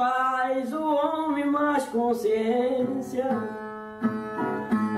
paz, 0.00 0.72
o 0.72 0.82
homem 0.82 1.44
mais 1.44 1.84
consciência. 1.88 3.26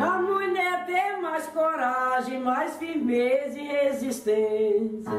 A 0.01 0.23
mulher 0.23 0.87
tem 0.87 1.21
mais 1.21 1.49
coragem, 1.49 2.39
mais 2.39 2.77
firmeza 2.77 3.59
e 3.59 3.67
resistência 3.67 5.11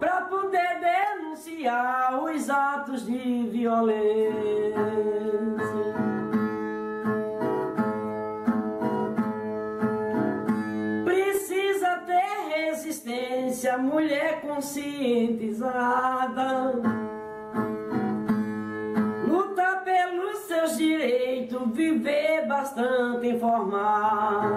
para 0.00 0.22
poder 0.22 0.80
denunciar 0.80 2.20
os 2.24 2.50
atos 2.50 3.06
de 3.06 3.46
violência. 3.52 3.94
Precisa 11.04 11.98
ter 11.98 12.48
resistência, 12.48 13.78
mulher 13.78 14.40
conscientizada. 14.40 17.13
Viver 21.60 22.46
bastante 22.46 23.28
informada. 23.28 24.56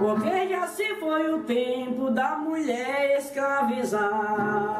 Porque 0.00 0.48
já 0.48 0.66
se 0.66 0.94
foi 0.96 1.32
o 1.32 1.44
tempo 1.44 2.10
da 2.10 2.36
mulher 2.36 3.18
escravizada. 3.18 4.72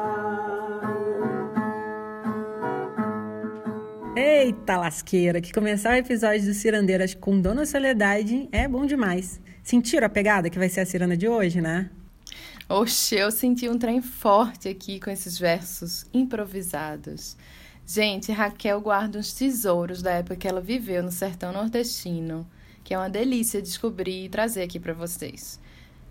Eita 4.15 4.77
lasqueira, 4.77 5.41
que 5.41 5.51
começar 5.51 5.93
o 5.93 5.97
episódio 5.97 6.45
do 6.45 6.53
Cirandeiras 6.53 7.15
com 7.15 7.41
Dona 7.41 7.65
Soledade 7.65 8.47
é 8.51 8.67
bom 8.67 8.85
demais. 8.85 9.41
Sentiram 9.63 10.05
a 10.05 10.09
pegada 10.09 10.49
que 10.49 10.59
vai 10.59 10.69
ser 10.69 10.81
a 10.81 10.85
ciranda 10.85 11.17
de 11.17 11.27
hoje, 11.27 11.61
né? 11.61 11.89
Oxe, 12.69 13.15
eu 13.15 13.31
senti 13.31 13.67
um 13.67 13.77
trem 13.77 14.01
forte 14.01 14.69
aqui 14.69 14.99
com 14.99 15.09
esses 15.09 15.37
versos 15.39 16.05
improvisados. 16.13 17.35
Gente, 17.85 18.31
Raquel 18.31 18.79
guarda 18.79 19.19
uns 19.19 19.33
tesouros 19.33 20.01
da 20.01 20.11
época 20.11 20.37
que 20.37 20.47
ela 20.47 20.61
viveu 20.61 21.03
no 21.03 21.11
sertão 21.11 21.51
nordestino, 21.51 22.47
que 22.83 22.93
é 22.93 22.97
uma 22.97 23.09
delícia 23.09 23.61
descobrir 23.61 24.25
e 24.25 24.29
trazer 24.29 24.63
aqui 24.63 24.79
para 24.79 24.93
vocês. 24.93 25.59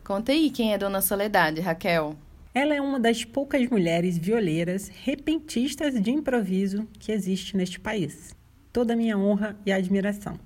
Conta 0.05 0.33
aí 0.33 0.51
quem 0.51 0.75
é 0.75 0.79
Dona 0.79 1.01
Soledade, 1.01 1.61
Raquel. 1.61 2.15
Ela 2.55 2.75
é 2.75 2.81
uma 2.81 3.01
das 3.01 3.25
poucas 3.25 3.67
mulheres 3.71 4.19
violeiras 4.19 4.89
repentistas 4.89 6.01
de 6.01 6.11
improviso 6.11 6.87
que 6.99 7.11
existe 7.11 7.57
neste 7.57 7.81
país. 7.81 8.37
Toda 8.71 8.95
minha 8.95 9.17
honra 9.17 9.57
e 9.65 9.73
admiração. 9.73 10.39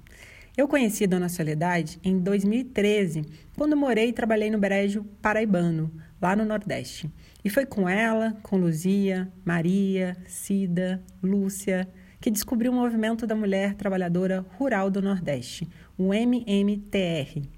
Eu 0.56 0.68
conheci 0.68 1.06
Dona 1.06 1.28
Soledade 1.28 1.98
em 2.04 2.18
2013, 2.18 3.26
quando 3.58 3.76
morei 3.76 4.08
e 4.08 4.12
trabalhei 4.12 4.50
no 4.50 4.58
Brejo 4.58 5.04
Paraibano, 5.20 5.92
lá 6.22 6.36
no 6.36 6.44
Nordeste. 6.44 7.10
E 7.46 7.48
foi 7.48 7.64
com 7.64 7.88
ela, 7.88 8.36
com 8.42 8.56
Luzia, 8.56 9.32
Maria, 9.44 10.16
Cida, 10.26 11.00
Lúcia, 11.22 11.88
que 12.20 12.28
descobri 12.28 12.68
o 12.68 12.72
movimento 12.72 13.24
da 13.24 13.36
mulher 13.36 13.74
trabalhadora 13.74 14.44
rural 14.58 14.90
do 14.90 15.00
Nordeste, 15.00 15.68
o 15.96 16.12
MMTR. 16.12 17.48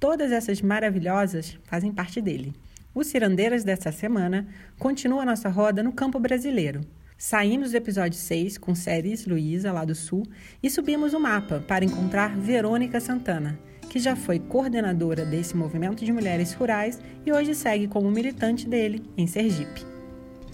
Todas 0.00 0.32
essas 0.32 0.60
maravilhosas 0.60 1.56
fazem 1.62 1.92
parte 1.92 2.20
dele. 2.20 2.54
O 2.92 3.04
Cirandeiras 3.04 3.62
dessa 3.62 3.92
semana 3.92 4.48
continua 4.80 5.22
a 5.22 5.26
nossa 5.26 5.48
roda 5.48 5.80
no 5.80 5.92
campo 5.92 6.18
brasileiro. 6.18 6.80
Saímos 7.16 7.70
do 7.70 7.76
episódio 7.76 8.18
6 8.18 8.58
com 8.58 8.74
Séries 8.74 9.28
Luísa, 9.28 9.70
lá 9.70 9.84
do 9.84 9.94
Sul, 9.94 10.24
e 10.60 10.68
subimos 10.68 11.14
o 11.14 11.20
mapa 11.20 11.62
para 11.68 11.84
encontrar 11.84 12.36
Verônica 12.36 12.98
Santana, 12.98 13.56
que 13.90 13.98
já 13.98 14.14
foi 14.16 14.38
coordenadora 14.38 15.24
desse 15.24 15.56
movimento 15.56 16.04
de 16.04 16.12
mulheres 16.12 16.52
rurais 16.52 17.00
e 17.24 17.32
hoje 17.32 17.54
segue 17.54 17.88
como 17.88 18.10
militante 18.10 18.68
dele 18.68 19.04
em 19.16 19.26
Sergipe. 19.26 19.84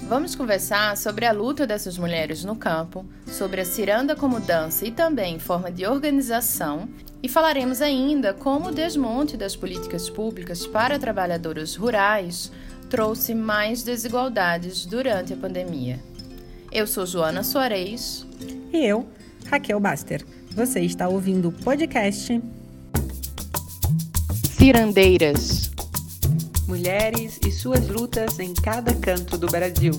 Vamos 0.08 0.34
conversar 0.34 0.96
sobre 0.96 1.26
a 1.26 1.32
luta 1.32 1.66
dessas 1.66 1.96
mulheres 1.96 2.44
no 2.44 2.56
campo, 2.56 3.06
sobre 3.26 3.60
a 3.60 3.64
ciranda 3.64 4.16
como 4.16 4.40
dança 4.40 4.86
e 4.86 4.90
também 4.90 5.38
forma 5.38 5.70
de 5.70 5.86
organização 5.86 6.88
e 7.22 7.28
falaremos 7.28 7.80
ainda 7.80 8.34
como 8.34 8.68
o 8.68 8.72
desmonte 8.72 9.36
das 9.36 9.54
políticas 9.54 10.10
públicas 10.10 10.66
para 10.66 10.98
trabalhadoras 10.98 11.76
rurais 11.76 12.50
trouxe 12.90 13.32
mais 13.34 13.82
desigualdades 13.82 14.84
durante 14.84 15.32
a 15.32 15.36
pandemia. 15.36 15.98
Eu 16.70 16.86
sou 16.86 17.06
Joana 17.06 17.42
Soares. 17.42 18.26
E 18.72 18.84
eu, 18.84 19.06
Raquel 19.46 19.78
Baster. 19.78 20.24
Você 20.54 20.80
está 20.80 21.08
ouvindo 21.08 21.48
o 21.48 21.52
podcast 21.52 22.42
Cirandeiras 24.62 25.72
Mulheres 26.68 27.40
e 27.44 27.50
suas 27.50 27.88
lutas 27.88 28.38
em 28.38 28.54
cada 28.54 28.94
canto 28.94 29.36
do 29.36 29.48
Brasil. 29.48 29.92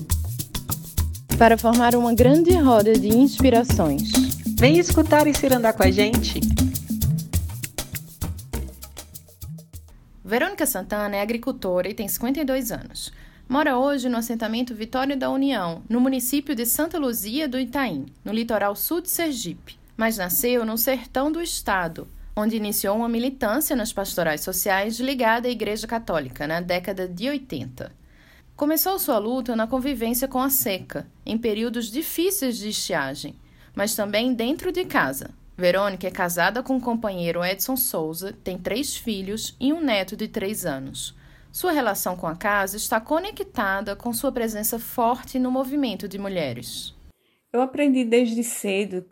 Para 1.36 1.58
formar 1.58 1.94
uma 1.94 2.14
grande 2.14 2.54
roda 2.54 2.94
de 2.94 3.08
inspirações. 3.08 4.10
Vem 4.58 4.78
escutar 4.78 5.26
e 5.26 5.34
cirandar 5.34 5.74
com 5.74 5.82
a 5.82 5.90
gente. 5.90 6.40
Verônica 10.24 10.64
Santana 10.64 11.16
é 11.16 11.20
agricultora 11.20 11.90
e 11.90 11.92
tem 11.92 12.08
52 12.08 12.72
anos. 12.72 13.12
Mora 13.46 13.76
hoje 13.76 14.08
no 14.08 14.16
assentamento 14.16 14.74
Vitória 14.74 15.14
da 15.14 15.28
União, 15.28 15.82
no 15.90 16.00
município 16.00 16.54
de 16.54 16.64
Santa 16.64 16.98
Luzia 16.98 17.46
do 17.46 17.60
Itaim, 17.60 18.06
no 18.24 18.32
litoral 18.32 18.74
sul 18.74 19.02
de 19.02 19.10
Sergipe, 19.10 19.78
mas 19.94 20.16
nasceu 20.16 20.64
no 20.64 20.78
sertão 20.78 21.30
do 21.30 21.42
estado, 21.42 22.08
onde 22.36 22.56
iniciou 22.56 22.96
uma 22.96 23.08
militância 23.08 23.76
nas 23.76 23.92
pastorais 23.92 24.40
sociais 24.40 24.98
ligada 24.98 25.48
à 25.48 25.50
Igreja 25.50 25.86
Católica 25.86 26.46
na 26.46 26.60
década 26.60 27.08
de 27.08 27.28
80. 27.28 27.92
Começou 28.56 28.98
sua 28.98 29.18
luta 29.18 29.56
na 29.56 29.66
convivência 29.66 30.28
com 30.28 30.40
a 30.40 30.50
seca, 30.50 31.06
em 31.24 31.36
períodos 31.36 31.90
difíceis 31.90 32.58
de 32.58 32.68
estiagem, 32.68 33.34
mas 33.74 33.94
também 33.94 34.32
dentro 34.32 34.70
de 34.70 34.84
casa, 34.84 35.30
Verônica 35.56 36.08
é 36.08 36.10
casada 36.10 36.64
com 36.64 36.76
o 36.76 36.80
companheiro 36.80 37.44
Edson 37.44 37.76
Souza, 37.76 38.32
tem 38.42 38.58
três 38.58 38.96
filhos 38.96 39.56
e 39.60 39.72
um 39.72 39.80
neto 39.80 40.16
de 40.16 40.26
três 40.26 40.66
anos. 40.66 41.14
Sua 41.52 41.70
relação 41.70 42.16
com 42.16 42.26
a 42.26 42.34
casa 42.34 42.76
está 42.76 43.00
conectada 43.00 43.94
com 43.94 44.12
sua 44.12 44.32
presença 44.32 44.80
forte 44.80 45.38
no 45.38 45.52
movimento 45.52 46.08
de 46.08 46.18
mulheres. 46.18 46.92
Eu 47.52 47.62
aprendi 47.62 48.04
desde 48.04 48.42
cedo 48.42 49.04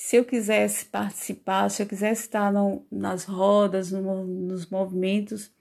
se 0.00 0.16
eu 0.16 0.24
quisesse 0.24 0.86
participar, 0.86 1.68
se 1.68 1.82
eu 1.82 1.86
quisesse 1.86 2.22
estar 2.22 2.50
no, 2.50 2.86
nas 2.90 3.24
rodas, 3.24 3.92
no, 3.92 4.24
nos 4.24 4.64
movimentos, 4.70 5.52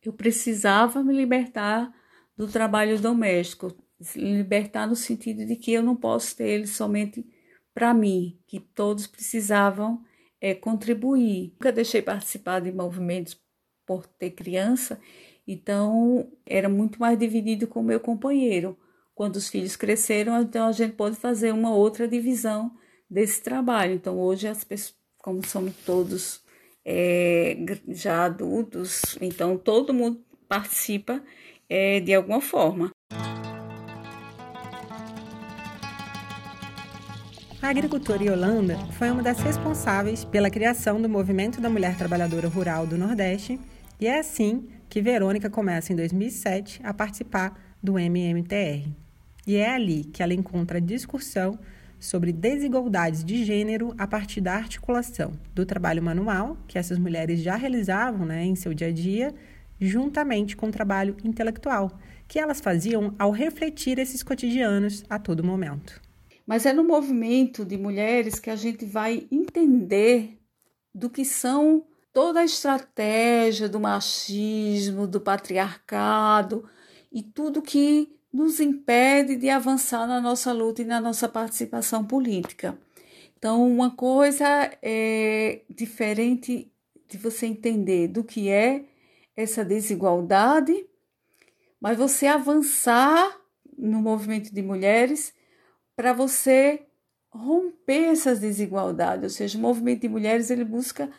eu 0.00 0.12
precisava 0.12 1.02
me 1.02 1.12
libertar 1.12 1.92
do 2.36 2.46
trabalho 2.46 3.00
doméstico, 3.00 3.76
libertar 4.14 4.86
no 4.86 4.94
sentido 4.94 5.44
de 5.44 5.56
que 5.56 5.72
eu 5.72 5.82
não 5.82 5.96
posso 5.96 6.36
ter 6.36 6.48
ele 6.48 6.68
somente 6.68 7.26
para 7.74 7.92
mim, 7.92 8.38
que 8.46 8.60
todos 8.60 9.08
precisavam 9.08 10.00
é, 10.40 10.54
contribuir. 10.54 11.50
Nunca 11.54 11.72
deixei 11.72 12.00
participar 12.00 12.60
de 12.60 12.70
movimentos 12.70 13.36
por 13.84 14.06
ter 14.06 14.30
criança, 14.30 15.00
então 15.44 16.30
era 16.46 16.68
muito 16.68 17.00
mais 17.00 17.18
dividido 17.18 17.66
com 17.66 17.80
o 17.80 17.84
meu 17.84 17.98
companheiro. 17.98 18.78
Quando 19.12 19.34
os 19.34 19.48
filhos 19.48 19.74
cresceram, 19.74 20.40
então 20.40 20.68
a 20.68 20.72
gente 20.72 20.94
pode 20.94 21.16
fazer 21.16 21.52
uma 21.52 21.74
outra 21.74 22.06
divisão 22.06 22.70
desse 23.08 23.42
trabalho. 23.42 23.94
Então 23.94 24.18
hoje 24.18 24.48
as 24.48 24.64
pessoas, 24.64 24.96
como 25.18 25.46
somos 25.46 25.74
todos 25.84 26.42
é, 26.84 27.56
já 27.88 28.24
adultos, 28.24 29.16
então 29.20 29.56
todo 29.56 29.94
mundo 29.94 30.20
participa 30.48 31.22
é, 31.68 32.00
de 32.00 32.14
alguma 32.14 32.40
forma. 32.40 32.90
A 37.60 37.70
agricultora 37.70 38.22
Yolanda 38.22 38.78
foi 38.92 39.10
uma 39.10 39.22
das 39.22 39.40
responsáveis 39.40 40.24
pela 40.24 40.48
criação 40.48 41.02
do 41.02 41.08
Movimento 41.08 41.60
da 41.60 41.68
Mulher 41.68 41.96
Trabalhadora 41.98 42.48
Rural 42.48 42.86
do 42.86 42.96
Nordeste 42.96 43.58
e 44.00 44.06
é 44.06 44.20
assim 44.20 44.68
que 44.88 45.02
Verônica 45.02 45.50
começa 45.50 45.92
em 45.92 45.96
2007 45.96 46.80
a 46.84 46.94
participar 46.94 47.60
do 47.82 47.98
MMTR. 47.98 48.88
E 49.46 49.56
é 49.56 49.74
ali 49.74 50.04
que 50.04 50.22
ela 50.22 50.32
encontra 50.32 50.78
a 50.78 50.80
discussão 50.80 51.58
sobre 51.98 52.32
desigualdades 52.32 53.24
de 53.24 53.44
gênero 53.44 53.94
a 53.98 54.06
partir 54.06 54.40
da 54.40 54.54
articulação 54.54 55.32
do 55.54 55.66
trabalho 55.66 56.02
manual, 56.02 56.56
que 56.66 56.78
essas 56.78 56.98
mulheres 56.98 57.40
já 57.40 57.56
realizavam 57.56 58.26
né, 58.26 58.44
em 58.44 58.54
seu 58.54 58.72
dia 58.72 58.88
a 58.88 58.92
dia, 58.92 59.34
juntamente 59.80 60.56
com 60.56 60.68
o 60.68 60.72
trabalho 60.72 61.16
intelectual, 61.24 61.98
que 62.26 62.38
elas 62.38 62.60
faziam 62.60 63.14
ao 63.18 63.30
refletir 63.30 63.98
esses 63.98 64.22
cotidianos 64.22 65.04
a 65.08 65.18
todo 65.18 65.44
momento. 65.44 66.00
Mas 66.46 66.64
é 66.66 66.72
no 66.72 66.84
movimento 66.84 67.64
de 67.64 67.76
mulheres 67.76 68.40
que 68.40 68.50
a 68.50 68.56
gente 68.56 68.84
vai 68.84 69.26
entender 69.30 70.38
do 70.94 71.10
que 71.10 71.24
são 71.24 71.84
toda 72.12 72.40
a 72.40 72.44
estratégia 72.44 73.68
do 73.68 73.78
machismo, 73.78 75.06
do 75.06 75.20
patriarcado 75.20 76.68
e 77.12 77.22
tudo 77.22 77.62
que 77.62 78.17
nos 78.32 78.60
impede 78.60 79.36
de 79.36 79.48
avançar 79.48 80.06
na 80.06 80.20
nossa 80.20 80.52
luta 80.52 80.82
e 80.82 80.84
na 80.84 81.00
nossa 81.00 81.28
participação 81.28 82.04
política. 82.04 82.78
Então, 83.38 83.66
uma 83.66 83.90
coisa 83.90 84.46
é 84.82 85.62
diferente 85.70 86.70
de 87.08 87.16
você 87.16 87.46
entender 87.46 88.08
do 88.08 88.22
que 88.22 88.50
é 88.50 88.84
essa 89.36 89.64
desigualdade, 89.64 90.86
mas 91.80 91.96
você 91.96 92.26
avançar 92.26 93.40
no 93.76 94.02
movimento 94.02 94.52
de 94.52 94.60
mulheres 94.60 95.32
para 95.94 96.12
você 96.12 96.82
romper 97.30 98.10
essas 98.10 98.40
desigualdades, 98.40 99.22
ou 99.22 99.30
seja, 99.30 99.58
o 99.58 99.60
movimento 99.60 100.00
de 100.00 100.08
mulheres 100.08 100.50
ele 100.50 100.64
busca 100.64 101.10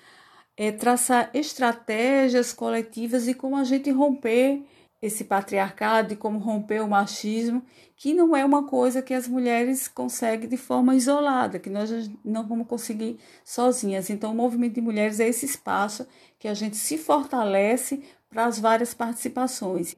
é, 0.57 0.71
traçar 0.71 1.29
estratégias 1.33 2.51
coletivas 2.51 3.27
e 3.27 3.33
como 3.33 3.55
a 3.55 3.63
gente 3.63 3.89
romper 3.91 4.65
esse 5.01 5.23
patriarcado 5.23 6.13
e 6.13 6.17
como 6.17 6.39
romper 6.39 6.81
o 6.81 6.87
machismo, 6.87 7.63
que 7.95 8.13
não 8.13 8.35
é 8.35 8.43
uma 8.43 8.63
coisa 8.63 9.01
que 9.01 9.13
as 9.13 9.27
mulheres 9.27 9.87
conseguem 9.87 10.49
de 10.49 10.57
forma 10.57 10.95
isolada, 10.95 11.59
que 11.59 11.69
nós 11.69 11.89
não 12.23 12.45
vamos 12.45 12.67
conseguir 12.67 13.19
sozinhas. 13.43 14.09
Então, 14.09 14.31
o 14.31 14.35
movimento 14.35 14.75
de 14.75 14.81
mulheres 14.81 15.19
é 15.19 15.27
esse 15.27 15.45
espaço 15.45 16.07
que 16.37 16.47
a 16.47 16.53
gente 16.53 16.77
se 16.77 16.97
fortalece 16.97 18.03
para 18.29 18.45
as 18.45 18.59
várias 18.59 18.93
participações. 18.93 19.95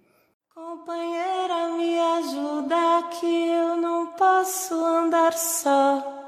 Companheira, 0.54 1.70
me 1.78 2.00
ajuda 2.00 3.10
que 3.20 3.50
eu 3.50 3.76
não 3.78 4.08
posso 4.14 4.74
andar 4.74 5.34
só. 5.34 6.20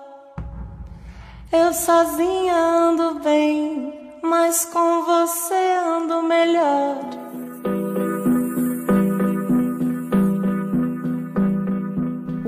Eu 1.52 1.72
sozinha 1.72 2.56
ando 2.56 3.20
bem, 3.20 4.20
mas 4.24 4.66
com 4.66 5.04
você 5.04 5.54
ando 5.86 6.24
melhor. 6.24 7.23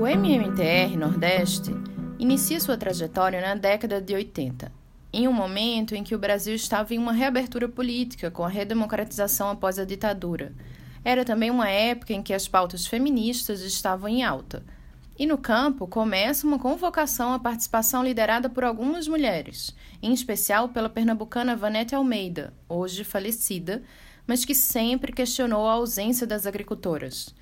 O 0.06 0.08
MMTR 0.08 0.96
Nordeste 0.96 1.72
inicia 2.16 2.60
sua 2.60 2.76
trajetória 2.76 3.40
na 3.40 3.56
década 3.56 4.00
de 4.00 4.14
80, 4.14 4.70
em 5.12 5.26
um 5.26 5.32
momento 5.32 5.96
em 5.96 6.04
que 6.04 6.14
o 6.14 6.18
Brasil 6.18 6.54
estava 6.54 6.94
em 6.94 6.98
uma 6.98 7.12
reabertura 7.12 7.68
política 7.68 8.30
com 8.30 8.44
a 8.44 8.48
redemocratização 8.48 9.50
após 9.50 9.80
a 9.80 9.84
ditadura. 9.84 10.54
Era 11.04 11.24
também 11.24 11.50
uma 11.50 11.68
época 11.68 12.12
em 12.12 12.22
que 12.22 12.32
as 12.32 12.46
pautas 12.46 12.86
feministas 12.86 13.62
estavam 13.62 14.08
em 14.08 14.22
alta. 14.22 14.62
E 15.18 15.26
no 15.26 15.36
campo 15.36 15.88
começa 15.88 16.46
uma 16.46 16.60
convocação 16.60 17.32
à 17.32 17.38
participação 17.40 18.04
liderada 18.04 18.48
por 18.48 18.62
algumas 18.62 19.08
mulheres, 19.08 19.74
em 20.00 20.12
especial 20.12 20.68
pela 20.68 20.88
pernambucana 20.88 21.56
Vanete 21.56 21.96
Almeida, 21.96 22.54
hoje 22.68 23.02
falecida, 23.02 23.82
mas 24.24 24.44
que 24.44 24.54
sempre 24.54 25.10
questionou 25.10 25.66
a 25.66 25.72
ausência 25.72 26.28
das 26.28 26.46
agricultoras. 26.46 27.34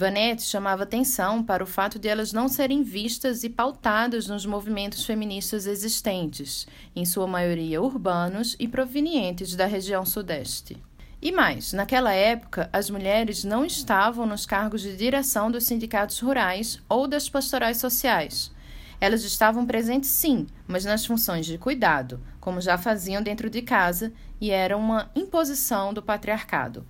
Vanette 0.00 0.44
chamava 0.44 0.84
atenção 0.84 1.42
para 1.42 1.60
o 1.60 1.66
fato 1.66 1.98
de 1.98 2.06
elas 2.06 2.32
não 2.32 2.48
serem 2.48 2.84
vistas 2.84 3.42
e 3.42 3.50
pautadas 3.50 4.28
nos 4.28 4.46
movimentos 4.46 5.04
feministas 5.04 5.66
existentes, 5.66 6.68
em 6.94 7.04
sua 7.04 7.26
maioria 7.26 7.82
urbanos 7.82 8.54
e 8.60 8.68
provenientes 8.68 9.56
da 9.56 9.66
região 9.66 10.06
Sudeste. 10.06 10.80
E 11.20 11.32
mais, 11.32 11.72
naquela 11.72 12.12
época, 12.12 12.70
as 12.72 12.88
mulheres 12.88 13.42
não 13.42 13.64
estavam 13.64 14.24
nos 14.24 14.46
cargos 14.46 14.82
de 14.82 14.96
direção 14.96 15.50
dos 15.50 15.64
sindicatos 15.64 16.20
rurais 16.20 16.80
ou 16.88 17.08
das 17.08 17.28
pastorais 17.28 17.78
sociais. 17.78 18.52
Elas 19.00 19.24
estavam 19.24 19.66
presentes 19.66 20.10
sim, 20.10 20.46
mas 20.68 20.84
nas 20.84 21.04
funções 21.04 21.44
de 21.44 21.58
cuidado, 21.58 22.20
como 22.38 22.60
já 22.60 22.78
faziam 22.78 23.20
dentro 23.20 23.50
de 23.50 23.62
casa, 23.62 24.12
e 24.40 24.52
era 24.52 24.76
uma 24.76 25.10
imposição 25.16 25.92
do 25.92 26.00
patriarcado. 26.00 26.86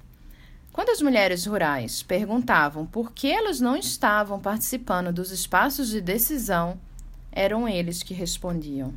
Quando 0.78 0.90
as 0.90 1.02
mulheres 1.02 1.44
rurais 1.44 2.04
perguntavam 2.04 2.86
por 2.86 3.12
que 3.12 3.32
elas 3.32 3.58
não 3.58 3.76
estavam 3.76 4.38
participando 4.38 5.12
dos 5.12 5.32
espaços 5.32 5.88
de 5.88 6.00
decisão, 6.00 6.80
eram 7.32 7.68
eles 7.68 8.00
que 8.00 8.14
respondiam. 8.14 8.94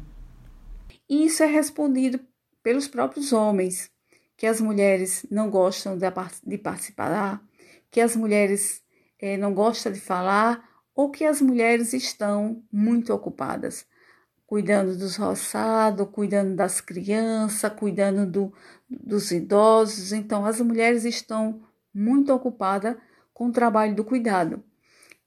Isso 1.10 1.42
é 1.42 1.48
respondido 1.48 2.20
pelos 2.62 2.88
próprios 2.88 3.34
homens, 3.34 3.90
que 4.38 4.46
as 4.46 4.62
mulheres 4.62 5.26
não 5.32 5.50
gostam 5.50 5.98
de 5.98 6.58
participar, 6.60 7.42
que 7.90 8.00
as 8.00 8.16
mulheres 8.16 8.84
eh, 9.20 9.36
não 9.36 9.52
gostam 9.52 9.92
de 9.92 10.00
falar 10.00 10.64
ou 10.94 11.10
que 11.10 11.26
as 11.26 11.42
mulheres 11.42 11.94
estão 11.94 12.64
muito 12.72 13.12
ocupadas, 13.12 13.88
cuidando 14.46 14.96
dos 14.96 15.16
roçados, 15.16 16.08
cuidando 16.12 16.56
das 16.56 16.80
crianças, 16.80 17.74
cuidando 17.74 18.32
do, 18.32 18.54
dos 18.88 19.32
idosos. 19.32 20.12
Então, 20.12 20.46
as 20.46 20.62
mulheres 20.62 21.06
estão 21.06 21.60
muito 21.94 22.34
ocupada 22.34 23.00
com 23.34 23.48
o 23.48 23.52
trabalho 23.52 23.96
do 23.96 24.04
cuidado. 24.04 24.64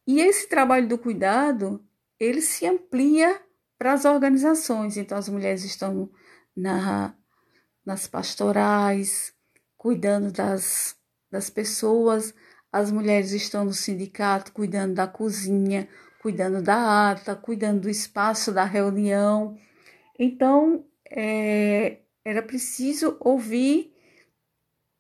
E 0.06 0.20
esse 0.20 0.48
trabalho 0.48 0.88
do 0.88 0.98
cuidado, 0.98 1.84
ele 2.20 2.40
se 2.40 2.66
amplia 2.66 3.40
para 3.78 3.92
as 3.92 4.04
organizações. 4.04 4.96
Então, 4.96 5.16
as 5.16 5.28
mulheres 5.28 5.64
estão 5.64 6.10
na, 6.56 7.14
nas 7.84 8.06
pastorais, 8.06 9.32
cuidando 9.76 10.30
das, 10.30 10.96
das 11.30 11.50
pessoas, 11.50 12.34
as 12.72 12.90
mulheres 12.90 13.32
estão 13.32 13.64
no 13.64 13.72
sindicato, 13.72 14.52
cuidando 14.52 14.94
da 14.94 15.06
cozinha, 15.06 15.88
cuidando 16.20 16.62
da 16.62 17.10
ata, 17.10 17.36
cuidando 17.36 17.82
do 17.82 17.90
espaço 17.90 18.52
da 18.52 18.64
reunião. 18.64 19.56
Então, 20.18 20.84
é, 21.08 21.98
era 22.24 22.42
preciso 22.42 23.16
ouvir 23.20 23.93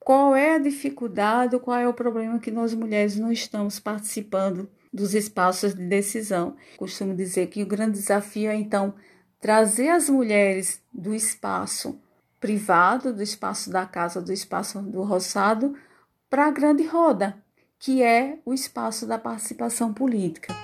qual 0.04 0.36
é 0.36 0.56
a 0.56 0.58
dificuldade, 0.58 1.58
qual 1.58 1.78
é 1.78 1.88
o 1.88 1.94
problema 1.94 2.38
que 2.38 2.50
nós 2.50 2.74
mulheres 2.74 3.16
não 3.16 3.32
estamos 3.32 3.80
participando 3.80 4.68
dos 4.92 5.14
espaços 5.14 5.74
de 5.74 5.84
decisão. 5.86 6.54
Costumo 6.76 7.16
dizer 7.16 7.46
que 7.46 7.62
o 7.62 7.66
grande 7.66 7.98
desafio 7.98 8.50
é, 8.50 8.54
então, 8.54 8.94
trazer 9.40 9.88
as 9.88 10.08
mulheres 10.10 10.80
do 10.92 11.14
espaço 11.14 11.98
privado, 12.38 13.14
do 13.14 13.22
espaço 13.22 13.70
da 13.70 13.86
casa, 13.86 14.20
do 14.20 14.32
espaço 14.32 14.80
do 14.82 15.02
roçado, 15.02 15.74
para 16.28 16.46
a 16.46 16.50
grande 16.50 16.86
roda, 16.86 17.36
que 17.78 18.02
é 18.02 18.38
o 18.44 18.52
espaço 18.52 19.06
da 19.06 19.18
participação 19.18 19.92
política. 19.92 20.54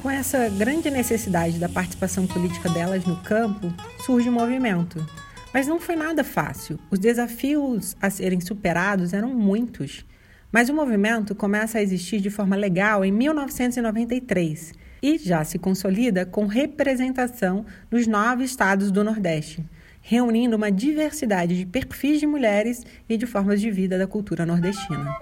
Com 0.00 0.10
essa 0.10 0.48
grande 0.48 0.90
necessidade 0.90 1.58
da 1.58 1.68
participação 1.68 2.26
política 2.26 2.68
delas 2.68 3.04
no 3.04 3.20
campo, 3.22 3.72
surge 4.04 4.28
o 4.28 4.32
movimento 4.32 5.04
mas 5.52 5.66
não 5.66 5.78
foi 5.78 5.96
nada 5.96 6.24
fácil. 6.24 6.78
Os 6.90 6.98
desafios 6.98 7.96
a 8.00 8.08
serem 8.08 8.40
superados 8.40 9.12
eram 9.12 9.28
muitos. 9.34 10.04
Mas 10.50 10.68
o 10.68 10.74
movimento 10.74 11.34
começa 11.34 11.78
a 11.78 11.82
existir 11.82 12.20
de 12.20 12.30
forma 12.30 12.56
legal 12.56 13.04
em 13.04 13.12
1993 13.12 14.72
e 15.02 15.18
já 15.18 15.44
se 15.44 15.58
consolida 15.58 16.24
com 16.24 16.46
representação 16.46 17.66
nos 17.90 18.06
nove 18.06 18.44
estados 18.44 18.90
do 18.90 19.02
Nordeste, 19.02 19.64
reunindo 20.00 20.56
uma 20.56 20.70
diversidade 20.70 21.56
de 21.56 21.66
perfis 21.66 22.20
de 22.20 22.26
mulheres 22.26 22.84
e 23.08 23.16
de 23.16 23.26
formas 23.26 23.60
de 23.60 23.70
vida 23.70 23.98
da 23.98 24.06
cultura 24.06 24.46
nordestina. 24.46 25.16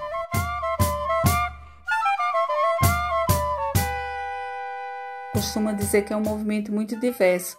Costuma 5.33 5.73
dizer 5.73 6.03
que 6.03 6.13
é 6.13 6.17
um 6.17 6.23
movimento 6.23 6.73
muito 6.73 6.99
diverso 6.99 7.57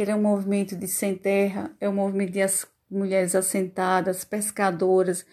que 0.00 0.04
ele 0.04 0.12
é 0.12 0.16
um 0.16 0.22
movimento 0.22 0.74
de 0.74 0.88
sem 0.88 1.14
terra, 1.14 1.70
é 1.78 1.86
um 1.86 1.92
movimento 1.92 2.32
de 2.32 2.40
as 2.40 2.66
mulheres 2.90 3.34
assentadas, 3.34 4.24
pescadoras, 4.24 5.26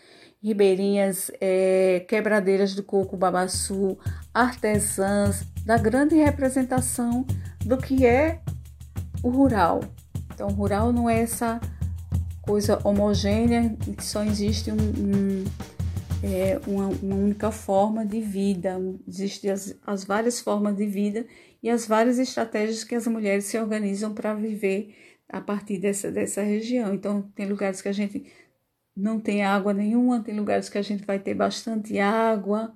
ribeirinhas, 0.44 1.32
é, 1.40 2.04
quebradeiras 2.06 2.76
do 2.76 2.84
coco 2.84 3.16
babaçu, 3.16 3.98
artesãs, 4.34 5.46
da 5.66 5.78
grande 5.78 6.16
representação 6.16 7.26
do 7.66 7.78
que 7.78 8.06
é 8.06 8.42
o 9.24 9.30
rural. 9.30 9.80
Então, 10.34 10.50
o 10.50 10.52
rural 10.52 10.92
não 10.92 11.10
é 11.10 11.22
essa 11.22 11.62
coisa 12.42 12.78
homogênea 12.84 13.74
que 13.96 14.04
só 14.04 14.22
existe 14.22 14.70
um, 14.70 14.76
um, 14.76 15.46
é, 16.22 16.60
uma, 16.68 16.88
uma, 16.90 17.16
única 17.16 17.52
forma 17.52 18.06
de 18.06 18.20
vida, 18.20 18.78
existem 19.08 19.50
as, 19.50 19.74
as 19.88 20.04
várias 20.04 20.42
formas 20.42 20.76
de 20.76 20.86
vida 20.86 21.26
e 21.62 21.70
as 21.70 21.88
várias 21.88 22.20
estratégias 22.20 22.84
que 22.84 22.96
as 22.96 23.08
mulheres 23.08 23.46
se 23.46 23.58
organizam 23.58 24.14
para 24.14 24.34
viver 24.34 24.96
a 25.28 25.42
partir 25.42 25.78
dessa, 25.78 26.12
dessa 26.12 26.42
região. 26.42 26.94
Então, 26.94 27.22
tem 27.36 27.48
lugares 27.48 27.82
que 27.82 27.90
a 27.90 27.94
gente 27.94 28.26
não 28.96 29.20
tem 29.20 29.44
água 29.44 29.74
nenhuma, 29.74 30.24
tem 30.24 30.36
lugares 30.36 30.70
que 30.70 30.78
a 30.78 30.82
gente 30.82 31.06
vai 31.06 31.20
ter 31.20 31.34
bastante 31.34 32.00
água, 32.00 32.74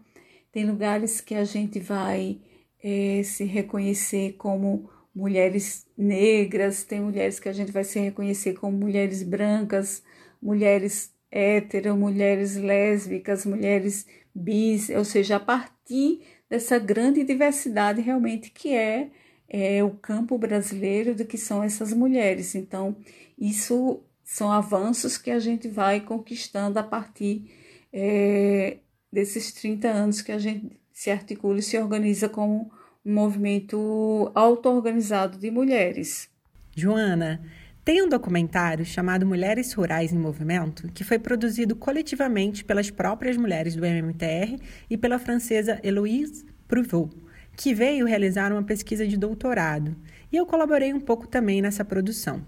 tem 0.51 0.65
lugares 0.65 1.21
que 1.21 1.33
a 1.33 1.43
gente 1.43 1.79
vai 1.79 2.39
é, 2.83 3.23
se 3.23 3.43
reconhecer 3.45 4.33
como 4.33 4.89
mulheres 5.13 5.85
negras, 5.97 6.83
tem 6.83 7.01
mulheres 7.01 7.39
que 7.39 7.49
a 7.49 7.53
gente 7.53 7.71
vai 7.71 7.83
se 7.83 7.99
reconhecer 7.99 8.53
como 8.53 8.77
mulheres 8.77 9.23
brancas, 9.23 10.03
mulheres 10.41 11.13
hétero, 11.31 11.95
mulheres 11.95 12.55
lésbicas, 12.57 13.45
mulheres 13.45 14.05
bis, 14.33 14.89
ou 14.89 15.05
seja, 15.05 15.37
a 15.37 15.39
partir 15.39 16.21
dessa 16.51 16.77
grande 16.77 17.23
diversidade 17.23 18.01
realmente 18.01 18.51
que 18.51 18.75
é, 18.75 19.09
é 19.47 19.81
o 19.81 19.91
campo 19.91 20.37
brasileiro 20.37 21.15
do 21.15 21.23
que 21.23 21.37
são 21.37 21.63
essas 21.63 21.93
mulheres. 21.93 22.55
Então, 22.55 22.93
isso 23.39 24.03
são 24.21 24.51
avanços 24.51 25.17
que 25.17 25.31
a 25.31 25.39
gente 25.39 25.69
vai 25.69 26.01
conquistando 26.01 26.77
a 26.77 26.83
partir 26.83 27.49
é, 27.93 28.79
desses 29.09 29.53
30 29.53 29.87
anos 29.87 30.21
que 30.21 30.33
a 30.33 30.37
gente 30.37 30.77
se 30.91 31.09
articula 31.09 31.59
e 31.59 31.63
se 31.63 31.77
organiza 31.77 32.27
como 32.27 32.69
um 33.05 33.13
movimento 33.13 34.29
auto-organizado 34.35 35.37
de 35.37 35.49
mulheres. 35.49 36.29
Joana, 36.75 37.41
tem 37.83 38.03
um 38.03 38.07
documentário 38.07 38.85
chamado 38.85 39.25
Mulheres 39.25 39.73
Rurais 39.73 40.13
em 40.13 40.17
Movimento, 40.17 40.87
que 40.93 41.03
foi 41.03 41.17
produzido 41.17 41.75
coletivamente 41.75 42.63
pelas 42.63 42.91
próprias 42.91 43.35
mulheres 43.35 43.75
do 43.75 43.83
MMTR 43.83 44.61
e 44.87 44.95
pela 44.95 45.17
francesa 45.17 45.79
Héloïse 45.83 46.45
Pruvot, 46.67 47.09
que 47.57 47.73
veio 47.73 48.05
realizar 48.05 48.51
uma 48.51 48.61
pesquisa 48.61 49.07
de 49.07 49.17
doutorado, 49.17 49.95
e 50.31 50.37
eu 50.37 50.45
colaborei 50.45 50.93
um 50.93 50.99
pouco 50.99 51.27
também 51.27 51.59
nessa 51.59 51.83
produção. 51.83 52.45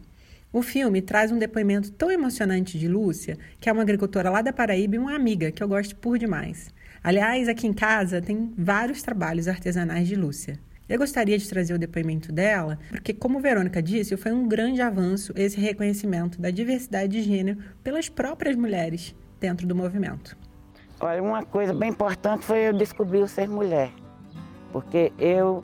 O 0.52 0.62
filme 0.62 1.02
traz 1.02 1.32
um 1.32 1.40
depoimento 1.40 1.92
tão 1.92 2.12
emocionante 2.12 2.78
de 2.78 2.88
Lúcia, 2.88 3.36
que 3.60 3.68
é 3.68 3.74
uma 3.74 3.82
agricultora 3.82 4.30
lá 4.30 4.44
da 4.44 4.54
Paraíba 4.54 4.96
e 4.96 5.00
uma 5.00 5.16
amiga 5.16 5.52
que 5.52 5.64
eu 5.64 5.68
gosto 5.68 5.96
por 5.96 6.20
demais. 6.20 6.72
Aliás, 7.04 7.50
aqui 7.50 7.66
em 7.66 7.74
casa 7.74 8.22
tem 8.22 8.54
vários 8.56 9.02
trabalhos 9.02 9.48
artesanais 9.48 10.08
de 10.08 10.16
Lúcia. 10.16 10.60
Eu 10.94 11.00
gostaria 11.00 11.36
de 11.40 11.50
trazer 11.50 11.74
o 11.74 11.80
depoimento 11.80 12.32
dela, 12.32 12.78
porque, 12.92 13.16
como 13.16 13.40
Verônica 13.40 13.82
disse, 13.82 14.16
foi 14.16 14.32
um 14.32 14.48
grande 14.48 14.80
avanço 14.80 15.34
esse 15.36 15.60
reconhecimento 15.60 16.40
da 16.40 16.52
diversidade 16.52 17.14
de 17.14 17.24
gênero 17.24 17.58
pelas 17.84 18.10
próprias 18.10 18.56
mulheres 18.56 19.16
dentro 19.40 19.66
do 19.66 19.74
movimento. 19.74 20.38
Olha, 21.00 21.24
uma 21.24 21.44
coisa 21.44 21.74
bem 21.74 21.90
importante 21.90 22.46
foi 22.46 22.70
eu 22.70 22.74
descobrir 22.74 23.24
o 23.24 23.28
ser 23.28 23.50
mulher, 23.50 23.90
porque 24.72 25.12
eu 25.18 25.64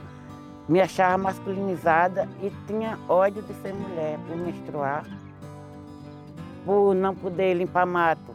me 0.67 0.81
achava 0.81 1.15
masculinizada 1.19 2.27
e 2.41 2.51
tinha 2.65 2.97
ódio 3.07 3.43
de 3.43 3.53
ser 3.61 3.71
mulher, 3.71 4.17
por 4.27 4.35
menstruar, 4.35 5.05
por 6.65 6.95
não 6.95 7.13
poder 7.13 7.53
limpar 7.53 7.85
mato 7.85 8.33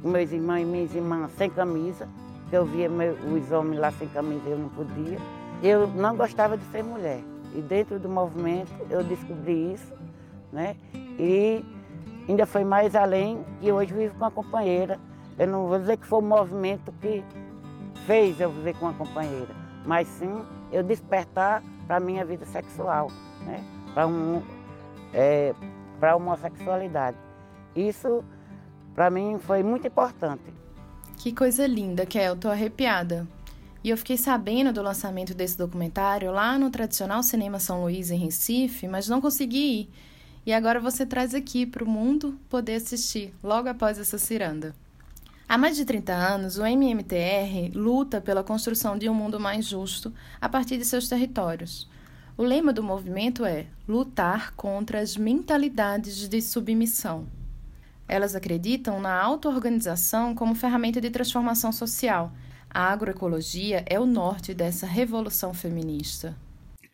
com 0.00 0.08
meus 0.08 0.30
irmãos 0.30 0.60
e 0.60 0.64
minhas 0.64 0.94
irmãs 0.94 1.28
sem 1.36 1.50
camisa, 1.50 2.08
que 2.48 2.56
eu 2.56 2.64
via 2.64 2.88
meu, 2.88 3.14
os 3.14 3.50
homens 3.50 3.80
lá 3.80 3.90
sem 3.90 4.06
camisa 4.06 4.42
e 4.46 4.52
eu 4.52 4.58
não 4.58 4.68
podia. 4.68 5.18
Eu 5.62 5.86
não 5.86 6.16
gostava 6.16 6.56
de 6.56 6.64
ser 6.66 6.82
mulher. 6.82 7.20
E 7.54 7.60
dentro 7.60 7.98
do 7.98 8.08
movimento 8.08 8.72
eu 8.90 9.02
descobri 9.02 9.72
isso, 9.72 9.92
né? 10.52 10.76
E 11.18 11.64
ainda 12.28 12.44
foi 12.44 12.64
mais 12.64 12.94
além 12.94 13.44
e 13.62 13.72
hoje 13.72 13.94
vivo 13.94 14.14
com 14.18 14.24
a 14.24 14.30
companheira. 14.30 14.98
Eu 15.38 15.46
não 15.46 15.66
vou 15.66 15.78
dizer 15.78 15.96
que 15.96 16.06
foi 16.06 16.18
o 16.18 16.22
movimento 16.22 16.92
que 17.00 17.24
fez 18.06 18.40
eu 18.40 18.50
viver 18.50 18.74
com 18.76 18.88
a 18.88 18.92
companheira, 18.92 19.54
mas 19.84 20.06
sim 20.06 20.44
eu 20.70 20.82
despertar 20.82 21.62
para 21.86 21.96
a 21.96 22.00
minha 22.00 22.24
vida 22.24 22.44
sexual, 22.46 23.10
né? 23.44 23.64
para 23.94 24.06
um, 24.06 24.42
é, 25.14 25.54
a 26.02 26.16
homossexualidade. 26.16 27.16
Isso, 27.74 28.22
para 28.94 29.08
mim, 29.08 29.38
foi 29.38 29.62
muito 29.62 29.86
importante. 29.86 30.42
Que 31.16 31.32
coisa 31.32 31.66
linda, 31.66 32.04
Kel, 32.04 32.34
estou 32.34 32.50
arrepiada. 32.50 33.26
E 33.86 33.90
eu 33.90 33.96
fiquei 33.96 34.16
sabendo 34.16 34.72
do 34.72 34.82
lançamento 34.82 35.32
desse 35.32 35.56
documentário 35.56 36.32
lá 36.32 36.58
no 36.58 36.70
tradicional 36.70 37.22
Cinema 37.22 37.60
São 37.60 37.82
Luís, 37.82 38.10
em 38.10 38.18
Recife, 38.18 38.88
mas 38.88 39.06
não 39.06 39.20
consegui 39.20 39.58
ir. 39.58 39.90
E 40.44 40.52
agora 40.52 40.80
você 40.80 41.06
traz 41.06 41.36
aqui 41.36 41.64
para 41.64 41.84
o 41.84 41.88
mundo 41.88 42.36
poder 42.50 42.74
assistir, 42.74 43.32
logo 43.40 43.68
após 43.68 43.96
essa 43.96 44.18
ciranda. 44.18 44.74
Há 45.48 45.56
mais 45.56 45.76
de 45.76 45.84
30 45.84 46.12
anos, 46.12 46.58
o 46.58 46.66
MMTR 46.66 47.70
luta 47.76 48.20
pela 48.20 48.42
construção 48.42 48.98
de 48.98 49.08
um 49.08 49.14
mundo 49.14 49.38
mais 49.38 49.64
justo 49.66 50.12
a 50.40 50.48
partir 50.48 50.78
de 50.78 50.84
seus 50.84 51.08
territórios. 51.08 51.88
O 52.36 52.42
lema 52.42 52.72
do 52.72 52.82
movimento 52.82 53.44
é 53.44 53.66
lutar 53.86 54.52
contra 54.56 54.98
as 54.98 55.16
mentalidades 55.16 56.28
de 56.28 56.42
submissão. 56.42 57.28
Elas 58.08 58.34
acreditam 58.34 58.98
na 58.98 59.14
auto-organização 59.14 60.34
como 60.34 60.56
ferramenta 60.56 61.00
de 61.00 61.08
transformação 61.08 61.70
social. 61.70 62.32
A 62.76 62.92
agroecologia 62.92 63.82
é 63.88 63.98
o 63.98 64.04
norte 64.04 64.52
dessa 64.52 64.86
revolução 64.86 65.54
feminista. 65.54 66.36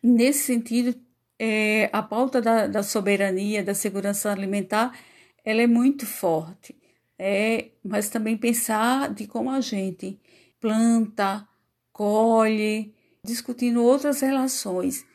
Nesse 0.01 0.45
sentido, 0.45 0.95
é, 1.37 1.89
a 1.91 2.01
pauta 2.01 2.41
da, 2.41 2.67
da 2.67 2.81
soberania, 2.81 3.61
da 3.61 3.73
segurança 3.73 4.31
alimentar, 4.31 4.97
ela 5.43 5.61
é 5.61 5.67
muito 5.67 6.05
forte 6.05 6.73
é, 7.17 7.71
mas 7.83 8.09
também 8.09 8.37
pensar 8.37 9.13
de 9.13 9.27
como 9.27 9.49
a 9.49 9.61
gente 9.61 10.19
planta, 10.59 11.47
colhe, 11.91 12.93
discutindo 13.23 13.83
outras 13.83 14.21
relações, 14.21 15.05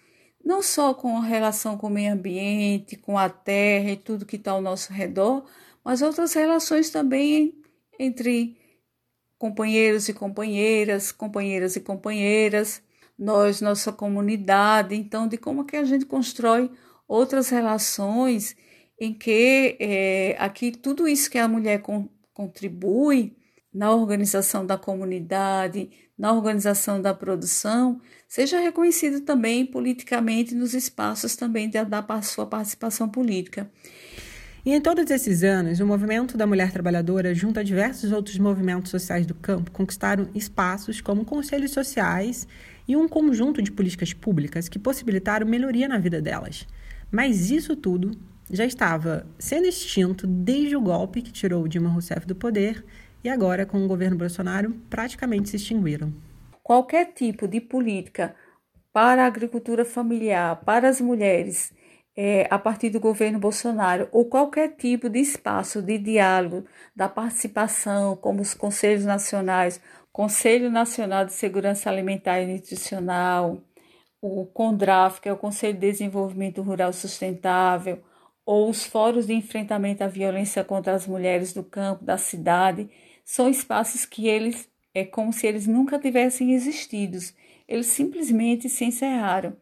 não 0.44 0.62
só 0.62 0.94
com 0.94 1.16
a 1.16 1.24
relação 1.24 1.76
com 1.76 1.88
o 1.88 1.90
meio 1.90 2.12
ambiente, 2.12 2.96
com 2.96 3.18
a 3.18 3.28
terra 3.28 3.90
e 3.92 3.96
tudo 3.96 4.26
que 4.26 4.36
está 4.36 4.52
ao 4.52 4.62
nosso 4.62 4.92
redor, 4.92 5.44
mas 5.84 6.02
outras 6.02 6.34
relações 6.34 6.90
também 6.90 7.54
entre 7.98 8.56
companheiros 9.38 10.08
e 10.08 10.14
companheiras, 10.14 11.12
companheiras 11.12 11.76
e 11.76 11.80
companheiras, 11.80 12.82
nós, 13.18 13.60
nossa 13.60 13.92
comunidade, 13.92 14.94
então 14.94 15.26
de 15.26 15.36
como 15.36 15.64
que 15.64 15.76
a 15.76 15.84
gente 15.84 16.06
constrói 16.06 16.70
outras 17.06 17.48
relações 17.48 18.56
em 19.00 19.14
que 19.14 19.76
é, 19.80 20.36
aqui 20.38 20.72
tudo 20.72 21.08
isso 21.08 21.30
que 21.30 21.38
a 21.38 21.48
mulher 21.48 21.80
con 21.80 22.08
contribui 22.34 23.36
na 23.74 23.92
organização 23.92 24.64
da 24.64 24.78
comunidade, 24.78 25.90
na 26.16 26.32
organização 26.32 27.02
da 27.02 27.12
produção, 27.12 28.00
seja 28.28 28.60
reconhecido 28.60 29.22
também 29.22 29.66
politicamente 29.66 30.54
nos 30.54 30.72
espaços 30.72 31.34
também 31.34 31.68
da, 31.68 31.82
da 31.82 32.22
sua 32.22 32.46
participação 32.46 33.08
política. 33.08 33.68
E 34.64 34.74
em 34.74 34.80
todos 34.80 35.10
esses 35.10 35.44
anos, 35.44 35.80
o 35.80 35.86
movimento 35.86 36.36
da 36.36 36.46
mulher 36.46 36.72
trabalhadora, 36.72 37.34
junto 37.34 37.60
a 37.60 37.62
diversos 37.62 38.12
outros 38.12 38.38
movimentos 38.38 38.90
sociais 38.90 39.24
do 39.24 39.34
campo, 39.34 39.70
conquistaram 39.70 40.28
espaços 40.34 41.00
como 41.00 41.24
conselhos 41.24 41.70
sociais 41.70 42.46
e 42.86 42.96
um 42.96 43.08
conjunto 43.08 43.62
de 43.62 43.70
políticas 43.70 44.12
públicas 44.12 44.68
que 44.68 44.78
possibilitaram 44.78 45.46
melhoria 45.46 45.86
na 45.86 45.98
vida 45.98 46.20
delas. 46.20 46.66
Mas 47.10 47.50
isso 47.50 47.76
tudo 47.76 48.10
já 48.50 48.64
estava 48.64 49.26
sendo 49.38 49.66
extinto 49.66 50.26
desde 50.26 50.74
o 50.74 50.80
golpe 50.80 51.22
que 51.22 51.32
tirou 51.32 51.68
Dilma 51.68 51.90
Rousseff 51.90 52.26
do 52.26 52.34
poder 52.34 52.84
e 53.22 53.28
agora, 53.28 53.66
com 53.66 53.84
o 53.84 53.88
governo 53.88 54.16
Bolsonaro, 54.16 54.74
praticamente 54.88 55.50
se 55.50 55.56
extinguiram. 55.56 56.12
Qualquer 56.62 57.12
tipo 57.12 57.46
de 57.46 57.60
política 57.60 58.34
para 58.92 59.24
a 59.24 59.26
agricultura 59.26 59.84
familiar, 59.84 60.56
para 60.64 60.88
as 60.88 61.00
mulheres, 61.00 61.72
é, 62.20 62.48
a 62.50 62.58
partir 62.58 62.90
do 62.90 62.98
governo 62.98 63.38
Bolsonaro, 63.38 64.08
ou 64.10 64.24
qualquer 64.24 64.74
tipo 64.74 65.08
de 65.08 65.20
espaço 65.20 65.80
de 65.80 65.98
diálogo, 65.98 66.64
da 66.94 67.08
participação, 67.08 68.16
como 68.16 68.42
os 68.42 68.54
conselhos 68.54 69.04
nacionais, 69.04 69.80
Conselho 70.10 70.68
Nacional 70.68 71.24
de 71.24 71.32
Segurança 71.32 71.88
Alimentar 71.88 72.40
e 72.40 72.52
Nutricional, 72.52 73.62
o 74.20 74.46
CONDRAF, 74.46 75.20
que 75.20 75.28
é 75.28 75.32
o 75.32 75.36
Conselho 75.36 75.74
de 75.74 75.80
Desenvolvimento 75.80 76.60
Rural 76.60 76.92
Sustentável, 76.92 78.02
ou 78.44 78.68
os 78.68 78.84
fóruns 78.84 79.28
de 79.28 79.34
enfrentamento 79.34 80.02
à 80.02 80.08
violência 80.08 80.64
contra 80.64 80.94
as 80.94 81.06
mulheres 81.06 81.52
do 81.52 81.62
campo, 81.62 82.04
da 82.04 82.18
cidade, 82.18 82.90
são 83.24 83.48
espaços 83.48 84.04
que 84.04 84.26
eles 84.26 84.68
é 84.92 85.04
como 85.04 85.32
se 85.32 85.46
eles 85.46 85.68
nunca 85.68 86.00
tivessem 86.00 86.52
existido. 86.52 87.16
Eles 87.68 87.86
simplesmente 87.86 88.68
se 88.68 88.84
encerraram. 88.84 89.56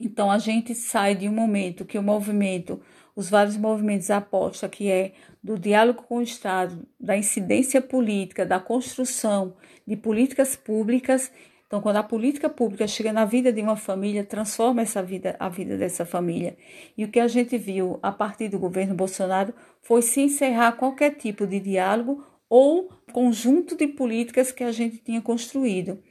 Então 0.00 0.30
a 0.30 0.38
gente 0.38 0.74
sai 0.74 1.14
de 1.14 1.28
um 1.28 1.32
momento 1.32 1.84
que 1.84 1.98
o 1.98 2.02
movimento, 2.02 2.80
os 3.14 3.28
vários 3.28 3.56
movimentos 3.56 4.10
apostam 4.10 4.68
que 4.68 4.90
é 4.90 5.12
do 5.42 5.58
diálogo 5.58 6.02
com 6.02 6.16
o 6.16 6.22
Estado, 6.22 6.86
da 6.98 7.16
incidência 7.16 7.82
política, 7.82 8.46
da 8.46 8.58
construção 8.58 9.54
de 9.86 9.96
políticas 9.96 10.56
públicas 10.56 11.30
então, 11.70 11.80
quando 11.80 11.98
a 11.98 12.02
política 12.02 12.48
pública 12.48 12.84
chega 12.88 13.12
na 13.12 13.24
vida 13.24 13.52
de 13.52 13.62
uma 13.62 13.76
família, 13.76 14.24
transforma 14.24 14.82
essa 14.82 15.00
vida, 15.00 15.36
a 15.38 15.48
vida 15.48 15.76
dessa 15.76 16.04
família. 16.04 16.56
E 16.98 17.04
o 17.04 17.08
que 17.08 17.20
a 17.20 17.28
gente 17.28 17.56
viu 17.56 17.96
a 18.02 18.10
partir 18.10 18.48
do 18.48 18.58
governo 18.58 18.92
Bolsonaro 18.92 19.54
foi 19.80 20.02
se 20.02 20.20
encerrar 20.20 20.72
qualquer 20.72 21.14
tipo 21.14 21.46
de 21.46 21.60
diálogo 21.60 22.26
ou 22.48 22.90
conjunto 23.12 23.76
de 23.76 23.86
políticas 23.86 24.50
que 24.50 24.64
a 24.64 24.72
gente 24.72 24.98
tinha 24.98 25.22
construído. 25.22 26.02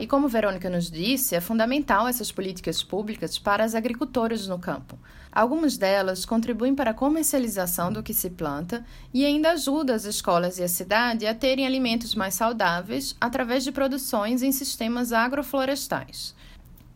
E 0.00 0.06
como 0.06 0.28
Verônica 0.28 0.70
nos 0.70 0.90
disse, 0.90 1.34
é 1.34 1.42
fundamental 1.42 2.08
essas 2.08 2.32
políticas 2.32 2.82
públicas 2.82 3.38
para 3.38 3.62
as 3.62 3.74
agricultoras 3.74 4.48
no 4.48 4.58
campo. 4.58 4.98
Algumas 5.30 5.76
delas 5.76 6.24
contribuem 6.24 6.74
para 6.74 6.92
a 6.92 6.94
comercialização 6.94 7.92
do 7.92 8.02
que 8.02 8.14
se 8.14 8.30
planta 8.30 8.82
e 9.12 9.26
ainda 9.26 9.50
ajudam 9.50 9.94
as 9.94 10.06
escolas 10.06 10.58
e 10.58 10.62
a 10.62 10.68
cidade 10.68 11.26
a 11.26 11.34
terem 11.34 11.66
alimentos 11.66 12.14
mais 12.14 12.32
saudáveis 12.32 13.14
através 13.20 13.62
de 13.62 13.72
produções 13.72 14.42
em 14.42 14.50
sistemas 14.50 15.12
agroflorestais. 15.12 16.34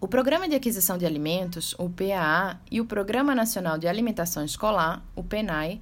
O 0.01 0.09
Programa 0.09 0.49
de 0.49 0.55
Aquisição 0.55 0.97
de 0.97 1.05
Alimentos, 1.05 1.75
o 1.79 1.91
PAA, 1.91 2.59
e 2.71 2.81
o 2.81 2.87
Programa 2.87 3.35
Nacional 3.35 3.77
de 3.77 3.87
Alimentação 3.87 4.47
Escolar, 4.47 5.05
o 5.15 5.23
PENAI, 5.23 5.79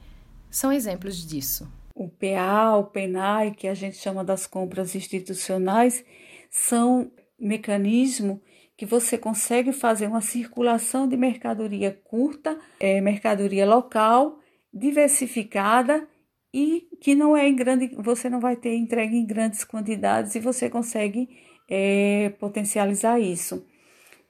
são 0.51 0.73
exemplos 0.73 1.25
disso. 1.25 1.71
O 1.95 2.09
PA, 2.09 2.77
o 2.77 2.85
PENAI, 2.85 3.53
que 3.53 3.69
a 3.69 3.75
gente 3.75 3.97
chama 3.97 4.25
das 4.25 4.45
compras 4.45 4.97
institucionais, 4.97 6.05
são 6.53 7.11
mecanismos 7.41 8.39
que 8.77 8.85
você 8.85 9.17
consegue 9.17 9.73
fazer 9.73 10.07
uma 10.07 10.21
circulação 10.21 11.09
de 11.09 11.17
mercadoria 11.17 11.91
curta, 12.05 12.59
é, 12.79 13.01
mercadoria 13.01 13.67
local, 13.67 14.39
diversificada 14.73 16.07
e 16.53 16.89
que 17.01 17.15
não 17.15 17.35
é 17.37 17.49
em 17.49 17.57
grande, 17.57 17.95
você 17.97 18.29
não 18.29 18.39
vai 18.39 18.55
ter 18.55 18.77
entrega 18.77 19.15
em 19.15 19.25
grandes 19.25 19.65
quantidades 19.65 20.35
e 20.35 20.41
você 20.41 20.69
consegue 20.69 21.29
é, 21.69 22.31
potencializar 22.39 23.19
isso. 23.19 23.67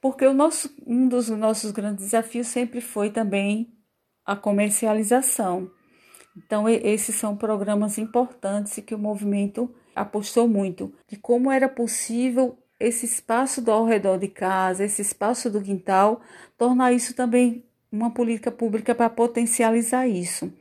Porque 0.01 0.25
o 0.25 0.33
nosso, 0.33 0.75
um 0.87 1.09
dos 1.09 1.29
nossos 1.29 1.73
grandes 1.73 2.05
desafios 2.05 2.47
sempre 2.47 2.81
foi 2.81 3.11
também 3.11 3.73
a 4.25 4.37
comercialização. 4.37 5.71
Então, 6.37 6.69
esses 6.69 7.15
são 7.17 7.37
programas 7.37 7.99
importantes 7.99 8.79
que 8.85 8.95
o 8.95 8.99
movimento 8.99 9.75
apostou 9.95 10.49
muito 10.49 10.93
de 11.09 11.17
como 11.17 11.51
era 11.51 11.69
possível 11.69 12.59
esse 12.79 13.07
espaço 13.07 13.63
do 13.63 13.71
ao 13.71 13.87
redor 13.87 14.19
de 14.19 14.29
casa, 14.29 14.85
esse 14.85 15.03
espaço 15.03 15.49
do 15.49 15.63
quintal, 15.63 16.21
tornar 16.59 16.93
isso 16.93 17.15
também 17.15 17.65
uma 17.91 18.11
política 18.11 18.51
pública 18.51 18.95
para 18.95 19.09
potencializar 19.09 20.09
isso. 20.09 20.53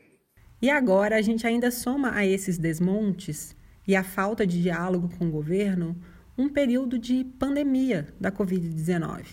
E 0.62 0.70
agora 0.70 1.16
a 1.16 1.22
gente 1.22 1.48
ainda 1.48 1.72
soma 1.72 2.14
a 2.14 2.26
esses 2.26 2.58
desmontes 2.58 3.56
e 3.88 3.96
a 3.96 4.04
falta 4.04 4.46
de 4.46 4.62
diálogo 4.62 5.10
com 5.18 5.28
o 5.28 5.32
governo 5.32 5.96
um 6.38 6.48
período 6.48 7.00
de 7.00 7.24
pandemia 7.40 8.08
da 8.20 8.32
Covid-19. 8.32 9.26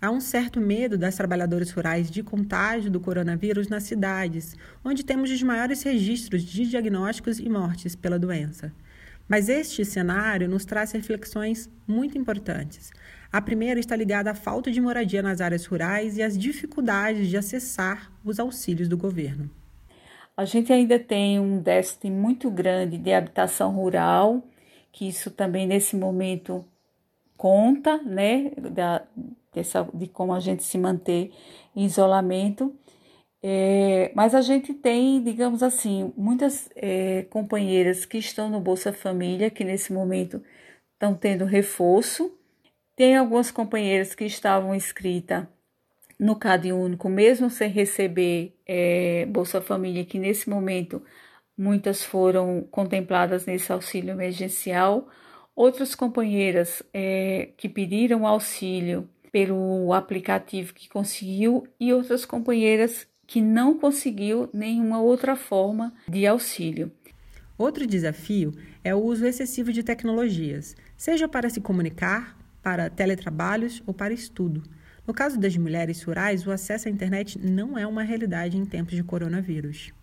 Há 0.00 0.10
um 0.10 0.20
certo 0.20 0.60
medo 0.60 0.98
das 0.98 1.14
trabalhadoras 1.14 1.70
rurais 1.70 2.10
de 2.10 2.22
contágio 2.22 2.90
do 2.90 2.98
coronavírus 2.98 3.68
nas 3.68 3.84
cidades, 3.84 4.56
onde 4.84 5.04
temos 5.04 5.30
os 5.30 5.42
maiores 5.42 5.82
registros 5.82 6.42
de 6.42 6.66
diagnósticos 6.66 7.38
e 7.38 7.48
mortes 7.48 7.94
pela 7.94 8.18
doença. 8.18 8.72
Mas 9.28 9.48
este 9.48 9.84
cenário 9.84 10.48
nos 10.48 10.64
traz 10.64 10.92
reflexões 10.92 11.70
muito 11.86 12.18
importantes. 12.18 12.90
A 13.32 13.40
primeira 13.40 13.80
está 13.80 13.96
ligada 13.96 14.30
à 14.30 14.34
falta 14.34 14.70
de 14.70 14.80
moradia 14.80 15.22
nas 15.22 15.40
áreas 15.40 15.64
rurais 15.64 16.18
e 16.18 16.22
às 16.22 16.36
dificuldades 16.36 17.28
de 17.28 17.36
acessar 17.36 18.12
os 18.24 18.38
auxílios 18.38 18.88
do 18.88 18.96
governo. 18.96 19.50
A 20.36 20.44
gente 20.44 20.72
ainda 20.72 20.98
tem 20.98 21.38
um 21.38 21.58
déficit 21.58 22.10
muito 22.10 22.50
grande 22.50 22.98
de 22.98 23.12
habitação 23.12 23.70
rural, 23.70 24.42
que 24.90 25.08
isso 25.08 25.30
também 25.30 25.66
nesse 25.66 25.96
momento 25.96 26.64
conta, 27.36 27.98
né, 28.02 28.50
da, 28.70 29.02
dessa, 29.52 29.88
de 29.92 30.06
como 30.06 30.34
a 30.34 30.40
gente 30.40 30.62
se 30.62 30.78
manter 30.78 31.32
em 31.74 31.84
isolamento. 31.84 32.74
É, 33.42 34.12
mas 34.14 34.34
a 34.34 34.40
gente 34.40 34.72
tem, 34.72 35.22
digamos 35.22 35.62
assim, 35.62 36.12
muitas 36.16 36.70
é, 36.76 37.24
companheiras 37.24 38.04
que 38.06 38.18
estão 38.18 38.48
no 38.48 38.60
Bolsa 38.60 38.92
Família, 38.92 39.50
que 39.50 39.64
nesse 39.64 39.92
momento 39.92 40.42
estão 40.94 41.14
tendo 41.14 41.44
reforço. 41.44 42.32
Tem 42.94 43.16
algumas 43.16 43.50
companheiras 43.50 44.14
que 44.14 44.24
estavam 44.24 44.74
inscritas 44.74 45.46
no 46.18 46.36
CAD 46.36 46.72
Único, 46.72 47.08
mesmo 47.08 47.50
sem 47.50 47.68
receber 47.68 48.56
é, 48.66 49.26
Bolsa 49.26 49.60
Família, 49.60 50.04
que 50.04 50.18
nesse 50.18 50.48
momento 50.48 51.02
muitas 51.58 52.04
foram 52.04 52.62
contempladas 52.70 53.46
nesse 53.46 53.72
auxílio 53.72 54.12
emergencial. 54.12 55.08
Outras 55.54 55.94
companheiras 55.96 56.82
é, 56.94 57.50
que 57.56 57.68
pediram 57.68 58.26
auxílio 58.26 59.08
pelo 59.32 59.92
aplicativo 59.92 60.74
que 60.74 60.88
conseguiu 60.88 61.66
e 61.80 61.92
outras 61.92 62.24
companheiras 62.24 63.08
que 63.32 63.40
não 63.40 63.78
conseguiu 63.78 64.50
nenhuma 64.52 65.00
outra 65.00 65.34
forma 65.34 65.94
de 66.06 66.26
auxílio. 66.26 66.92
Outro 67.56 67.86
desafio 67.86 68.52
é 68.84 68.94
o 68.94 68.98
uso 68.98 69.24
excessivo 69.24 69.72
de 69.72 69.82
tecnologias, 69.82 70.76
seja 70.98 71.26
para 71.26 71.48
se 71.48 71.58
comunicar, 71.58 72.36
para 72.62 72.90
teletrabalhos 72.90 73.82
ou 73.86 73.94
para 73.94 74.12
estudo. 74.12 74.62
No 75.06 75.14
caso 75.14 75.40
das 75.40 75.56
mulheres 75.56 76.02
rurais, 76.02 76.46
o 76.46 76.50
acesso 76.50 76.88
à 76.88 76.90
internet 76.90 77.38
não 77.38 77.78
é 77.78 77.86
uma 77.86 78.02
realidade 78.02 78.58
em 78.58 78.66
tempos 78.66 78.94
de 78.94 79.02
coronavírus. 79.02 79.94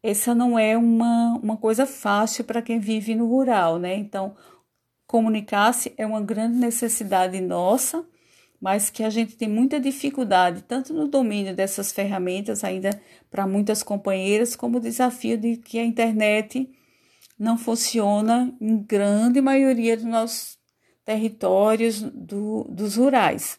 Essa 0.00 0.32
não 0.32 0.56
é 0.56 0.78
uma, 0.78 1.36
uma 1.42 1.56
coisa 1.56 1.86
fácil 1.86 2.44
para 2.44 2.62
quem 2.62 2.78
vive 2.78 3.16
no 3.16 3.26
rural, 3.26 3.80
né? 3.80 3.96
Então, 3.96 4.36
comunicar-se 5.08 5.92
é 5.98 6.06
uma 6.06 6.20
grande 6.20 6.56
necessidade 6.56 7.40
nossa, 7.40 8.06
mas 8.60 8.90
que 8.90 9.02
a 9.02 9.10
gente 9.10 9.36
tem 9.36 9.48
muita 9.48 9.78
dificuldade, 9.80 10.62
tanto 10.62 10.94
no 10.94 11.08
domínio 11.08 11.54
dessas 11.54 11.92
ferramentas, 11.92 12.64
ainda 12.64 12.90
para 13.30 13.46
muitas 13.46 13.82
companheiras, 13.82 14.56
como 14.56 14.78
o 14.78 14.80
desafio 14.80 15.36
de 15.36 15.56
que 15.56 15.78
a 15.78 15.84
internet 15.84 16.70
não 17.38 17.58
funciona 17.58 18.54
em 18.60 18.78
grande 18.78 19.40
maioria 19.40 19.96
dos 19.96 20.06
nossos 20.06 20.58
territórios 21.04 22.00
do, 22.00 22.64
dos 22.70 22.96
rurais 22.96 23.58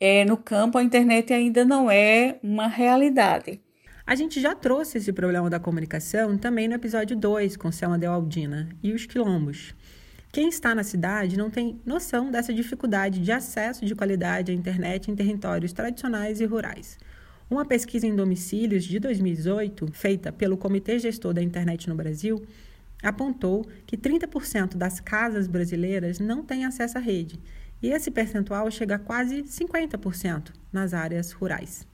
é, 0.00 0.24
no 0.24 0.36
campo 0.38 0.78
a 0.78 0.82
internet 0.82 1.30
ainda 1.32 1.62
não 1.62 1.90
é 1.90 2.40
uma 2.42 2.66
realidade. 2.66 3.60
A 4.06 4.14
gente 4.14 4.40
já 4.40 4.54
trouxe 4.54 4.98
esse 4.98 5.12
problema 5.12 5.50
da 5.50 5.60
comunicação 5.60 6.38
também 6.38 6.66
no 6.66 6.74
episódio 6.74 7.14
2 7.14 7.56
com 7.56 7.70
Selma 7.70 7.98
Dealdina 7.98 8.70
e 8.82 8.92
os 8.92 9.04
quilombos. 9.04 9.74
Quem 10.32 10.48
está 10.48 10.76
na 10.76 10.84
cidade 10.84 11.36
não 11.36 11.50
tem 11.50 11.80
noção 11.84 12.30
dessa 12.30 12.54
dificuldade 12.54 13.18
de 13.18 13.32
acesso 13.32 13.84
de 13.84 13.96
qualidade 13.96 14.52
à 14.52 14.54
internet 14.54 15.10
em 15.10 15.16
territórios 15.16 15.72
tradicionais 15.72 16.40
e 16.40 16.44
rurais. 16.44 16.96
Uma 17.50 17.64
pesquisa 17.64 18.06
em 18.06 18.14
domicílios 18.14 18.84
de 18.84 19.00
2018, 19.00 19.88
feita 19.92 20.30
pelo 20.30 20.56
Comitê 20.56 21.00
Gestor 21.00 21.34
da 21.34 21.42
Internet 21.42 21.88
no 21.88 21.96
Brasil, 21.96 22.46
apontou 23.02 23.66
que 23.84 23.98
30% 23.98 24.76
das 24.76 25.00
casas 25.00 25.48
brasileiras 25.48 26.20
não 26.20 26.44
têm 26.44 26.64
acesso 26.64 26.96
à 26.96 27.00
rede 27.00 27.40
e 27.82 27.88
esse 27.88 28.08
percentual 28.08 28.70
chega 28.70 28.94
a 28.94 28.98
quase 29.00 29.42
50% 29.42 30.52
nas 30.72 30.94
áreas 30.94 31.32
rurais. 31.32 31.84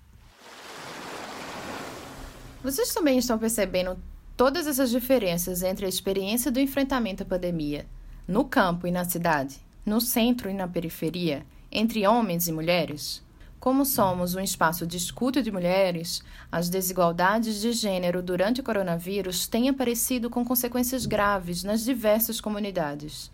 Vocês 2.62 2.92
também 2.92 3.16
estão 3.16 3.38
percebendo 3.38 3.99
todas 4.37 4.66
essas 4.66 4.90
diferenças 4.90 5.62
entre 5.62 5.87
a 5.87 5.88
experiência 5.88 6.51
do 6.51 6.61
enfrentamento 6.61 7.22
à 7.22 7.27
pandemia 7.27 7.87
no 8.27 8.45
campo 8.45 8.87
e 8.87 8.91
na 8.91 9.05
cidade, 9.05 9.57
no 9.85 10.01
centro 10.01 10.51
e 10.51 10.55
na 10.55 10.67
periferia, 10.67 11.47
entre 11.71 12.07
homens 12.07 12.49
e 12.49 12.53
mulheres? 12.53 13.25
Como 13.59 13.85
somos 13.85 14.35
um 14.35 14.41
espaço 14.41 14.87
de 14.87 14.97
escuta 14.97 15.43
de 15.43 15.51
mulheres, 15.51 16.23
as 16.51 16.69
desigualdades 16.69 17.61
de 17.61 17.73
gênero 17.73 18.23
durante 18.23 18.61
o 18.61 18.65
coronavírus 18.65 19.47
têm 19.47 19.69
aparecido 19.69 20.31
com 20.31 20.45
consequências 20.45 21.07
graves 21.07 21.65
nas 21.65 21.85
diversas 21.85 22.41
comunidades 22.41 23.31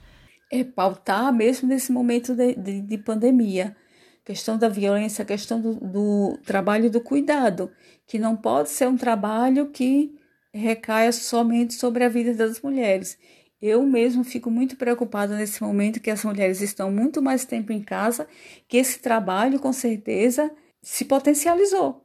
é, 0.52 0.62
pautar 0.62 1.32
mesmo 1.32 1.66
nesse 1.66 1.90
momento 1.90 2.34
de, 2.34 2.54
de, 2.54 2.80
de 2.82 2.98
pandemia. 2.98 3.74
Questão 4.22 4.58
da 4.58 4.68
violência, 4.68 5.24
questão 5.24 5.60
do, 5.60 5.74
do 5.74 6.38
trabalho 6.44 6.90
do 6.90 7.00
cuidado, 7.00 7.72
que 8.06 8.18
não 8.18 8.36
pode 8.36 8.68
ser 8.68 8.86
um 8.86 8.96
trabalho 8.96 9.70
que 9.70 10.14
recaia 10.52 11.10
somente 11.10 11.74
sobre 11.74 12.04
a 12.04 12.08
vida 12.08 12.34
das 12.34 12.60
mulheres. 12.60 13.18
Eu 13.62 13.86
mesmo 13.86 14.24
fico 14.24 14.50
muito 14.50 14.76
preocupada 14.76 15.36
nesse 15.36 15.62
momento 15.62 16.00
que 16.00 16.10
as 16.10 16.24
mulheres 16.24 16.60
estão 16.60 16.90
muito 16.90 17.22
mais 17.22 17.44
tempo 17.44 17.72
em 17.72 17.80
casa, 17.80 18.26
que 18.66 18.76
esse 18.76 18.98
trabalho 18.98 19.60
com 19.60 19.72
certeza 19.72 20.50
se 20.82 21.04
potencializou 21.04 22.04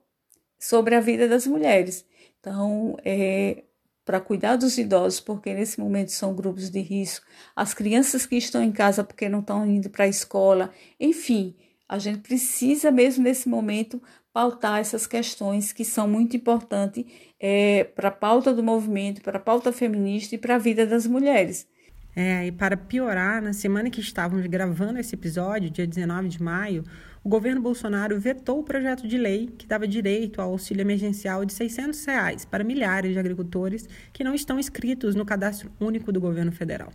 sobre 0.59 0.93
a 0.93 0.99
vida 0.99 1.27
das 1.27 1.47
mulheres. 1.47 2.05
Então, 2.39 2.95
é, 3.03 3.63
para 4.05 4.21
cuidar 4.21 4.55
dos 4.55 4.77
idosos, 4.77 5.19
porque 5.19 5.51
nesse 5.51 5.79
momento 5.79 6.11
são 6.11 6.35
grupos 6.35 6.69
de 6.69 6.79
risco, 6.79 7.25
as 7.55 7.73
crianças 7.73 8.27
que 8.27 8.35
estão 8.35 8.61
em 8.63 8.71
casa 8.71 9.03
porque 9.03 9.27
não 9.27 9.39
estão 9.39 9.65
indo 9.65 9.89
para 9.89 10.05
a 10.05 10.07
escola, 10.07 10.71
enfim, 10.99 11.55
a 11.89 11.97
gente 11.97 12.19
precisa 12.19 12.91
mesmo 12.91 13.23
nesse 13.23 13.49
momento 13.49 13.99
pautar 14.37 14.79
essas 14.79 15.07
questões 15.07 15.73
que 15.73 15.83
são 15.83 16.07
muito 16.07 16.37
importantes 16.37 17.03
é, 17.39 17.85
para 17.85 18.09
a 18.09 18.11
pauta 18.11 18.53
do 18.53 18.61
movimento, 18.61 19.19
para 19.19 19.37
a 19.39 19.41
pauta 19.41 19.73
feminista 19.73 20.35
e 20.35 20.37
para 20.37 20.53
a 20.53 20.57
vida 20.59 20.85
das 20.85 21.07
mulheres. 21.07 21.67
É, 22.15 22.45
e 22.45 22.51
para 22.51 22.77
piorar, 22.77 23.41
na 23.41 23.51
semana 23.51 23.89
que 23.89 23.99
estávamos 23.99 24.45
gravando 24.45 24.99
esse 24.99 25.15
episódio, 25.15 25.71
dia 25.71 25.87
19 25.87 26.27
de 26.27 26.43
maio, 26.43 26.83
o 27.23 27.29
governo 27.29 27.59
Bolsonaro 27.59 28.19
vetou 28.19 28.59
o 28.59 28.63
projeto 28.63 29.07
de 29.07 29.17
lei 29.17 29.47
que 29.57 29.65
dava 29.65 29.87
direito 29.87 30.39
ao 30.39 30.51
auxílio 30.51 30.81
emergencial 30.81 31.43
de 31.43 31.53
600 31.53 32.05
reais 32.05 32.45
para 32.45 32.63
milhares 32.63 33.13
de 33.13 33.17
agricultores 33.17 33.89
que 34.13 34.23
não 34.23 34.35
estão 34.35 34.59
inscritos 34.59 35.15
no 35.15 35.25
cadastro 35.25 35.71
único 35.79 36.11
do 36.11 36.21
governo 36.21 36.51
federal. 36.51 36.93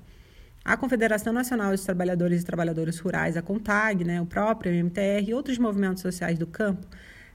A 0.64 0.76
Confederação 0.76 1.32
Nacional 1.32 1.72
dos 1.72 1.82
Trabalhadores 1.82 2.42
e 2.42 2.46
Trabalhadoras 2.46 3.00
Rurais, 3.00 3.36
a 3.36 3.42
CONTAG, 3.42 4.04
né, 4.04 4.20
o 4.20 4.26
próprio 4.26 4.72
MTR 4.72 5.28
e 5.28 5.34
outros 5.34 5.58
movimentos 5.58 6.02
sociais 6.02 6.38
do 6.38 6.46
campo 6.46 6.86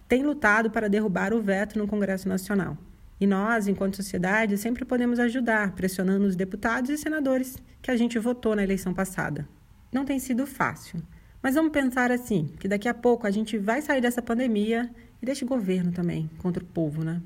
têm 0.08 0.24
lutado 0.24 0.72
para 0.72 0.89
derrubar 0.89 1.34
o 1.34 1.41
veto 1.41 1.78
no 1.78 1.88
Congresso 1.88 2.28
Nacional. 2.30 2.78
E 3.20 3.26
nós, 3.26 3.67
enquanto 3.67 3.96
sociedade, 3.96 4.58
sempre 4.58 4.86
podemos 4.86 5.20
ajudar, 5.20 5.72
pressionando 5.74 6.26
os 6.26 6.36
deputados 6.36 6.89
e 6.89 6.98
senadores 6.98 7.58
que 7.82 7.89
a 7.89 7.98
gente 7.98 8.20
votou 8.20 8.56
na 8.56 8.63
eleição 8.63 8.93
passada. 8.93 9.48
Não 9.91 10.06
tem 10.06 10.20
sido 10.20 10.46
fácil. 10.46 11.02
Mas 11.41 11.56
vamos 11.56 11.72
pensar 11.72 12.12
assim, 12.12 12.52
que 12.60 12.67
daqui 12.67 12.88
a 12.88 12.93
pouco 12.93 13.26
a 13.26 13.32
gente 13.32 13.58
vai 13.58 13.82
sair 13.82 14.02
dessa 14.02 14.22
pandemia 14.22 14.89
e 15.22 15.26
deste 15.26 15.46
governo 15.46 15.91
também 15.91 16.30
contra 16.38 16.63
o 16.63 16.67
povo, 16.67 17.04
né? 17.04 17.22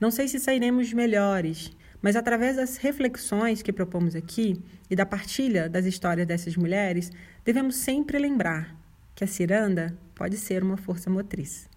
Não 0.00 0.10
sei 0.10 0.28
se 0.28 0.38
sairemos 0.38 0.92
melhores, 0.92 1.72
mas 2.00 2.16
através 2.16 2.56
das 2.56 2.76
reflexões 2.76 3.62
que 3.62 3.72
propomos 3.72 4.14
aqui 4.14 4.62
e 4.88 4.96
da 4.96 5.04
partilha 5.04 5.68
das 5.68 5.84
histórias 5.84 6.26
dessas 6.26 6.56
mulheres, 6.56 7.10
devemos 7.44 7.76
sempre 7.76 8.18
lembrar 8.18 8.76
que 9.14 9.24
a 9.24 9.26
ciranda 9.26 9.96
pode 10.14 10.36
ser 10.36 10.62
uma 10.62 10.76
força 10.76 11.10
motriz. 11.10 11.68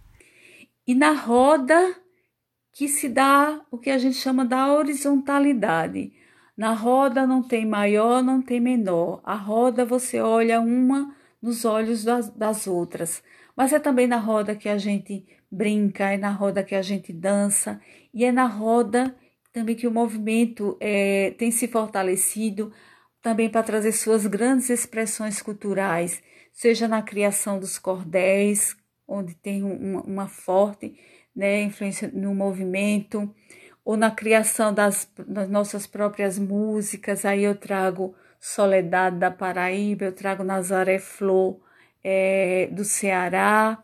E 0.88 0.96
na 0.96 1.12
roda 1.12 1.96
que 2.74 2.88
se 2.88 3.10
dá 3.10 3.62
o 3.70 3.78
que 3.78 3.89
a 3.89 3.98
gente 3.98 4.15
chama 4.15 4.46
da 4.46 4.74
horizontalidade. 4.74 6.13
Na 6.56 6.74
roda 6.74 7.28
não 7.28 7.44
tem 7.44 7.65
maior, 7.65 8.24
não 8.24 8.41
tem 8.41 8.60
menor. 8.60 9.22
A 9.24 9.36
roda 9.36 9.86
você 9.86 10.20
olha 10.22 10.60
uma 10.62 11.15
nos 11.41 11.65
olhos 11.65 12.04
das, 12.04 12.30
das 12.30 12.67
outras. 12.67 13.24
Mas 13.56 13.74
é 13.74 13.80
também 13.80 14.08
na 14.08 14.17
roda 14.17 14.56
que 14.56 14.70
a 14.70 14.78
gente 14.78 15.26
brinca, 15.52 16.12
é 16.12 16.17
na 16.17 16.32
roda 16.32 16.63
que 16.63 16.76
a 16.76 16.82
gente 16.82 17.12
dança, 17.12 17.82
e 18.13 18.24
é 18.24 18.32
na 18.32 18.46
roda 18.46 19.15
também 19.52 19.76
que 19.76 19.88
o 19.88 19.91
movimento 19.91 20.78
é, 20.80 21.32
tem 21.32 21.52
se 21.52 21.67
fortalecido 21.67 22.72
também 23.22 23.50
para 23.50 23.63
trazer 23.63 23.91
suas 23.91 24.26
grandes 24.26 24.70
expressões 24.70 25.41
culturais, 25.41 26.24
seja 26.54 26.88
na 26.88 27.02
criação 27.02 27.60
dos 27.60 27.78
cordéis, 27.78 28.76
onde 29.12 29.36
tem 29.36 29.63
uma, 29.63 30.02
uma 30.02 30.28
forte 30.28 30.95
né, 31.36 31.62
influência 31.62 32.10
no 32.13 32.34
movimento, 32.34 33.34
ou 33.84 33.97
na 33.97 34.12
criação 34.12 34.74
das, 34.74 35.12
das 35.28 35.50
nossas 35.50 35.88
próprias 35.88 36.38
músicas. 36.38 37.26
Aí 37.26 37.43
eu 37.43 37.56
trago 37.56 38.15
Soledade 38.39 39.17
da 39.17 39.32
Paraíba, 39.32 40.06
eu 40.06 40.13
trago 40.13 40.43
Nazaré 40.43 41.00
Flor 41.00 41.60
é, 42.04 42.67
do 42.71 42.84
Ceará. 42.84 43.84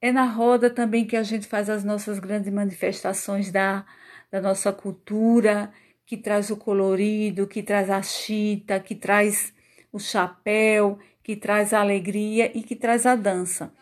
É 0.00 0.12
na 0.12 0.24
roda 0.24 0.68
também 0.68 1.06
que 1.06 1.16
a 1.16 1.22
gente 1.22 1.46
faz 1.46 1.70
as 1.70 1.84
nossas 1.84 2.18
grandes 2.18 2.52
manifestações 2.52 3.50
da, 3.50 3.84
da 4.30 4.40
nossa 4.40 4.72
cultura, 4.72 5.72
que 6.06 6.16
traz 6.16 6.50
o 6.50 6.56
colorido, 6.56 7.46
que 7.46 7.62
traz 7.62 7.88
a 7.90 8.02
chita, 8.02 8.78
que 8.80 8.94
traz 8.94 9.54
o 9.92 9.98
chapéu, 9.98 10.98
que 11.22 11.36
traz 11.36 11.72
a 11.72 11.80
alegria 11.80 12.50
e 12.56 12.62
que 12.62 12.76
traz 12.76 13.06
a 13.06 13.16
dança. 13.16 13.72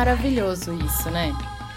Maravilhoso 0.00 0.72
isso, 0.72 1.10
né? 1.10 1.30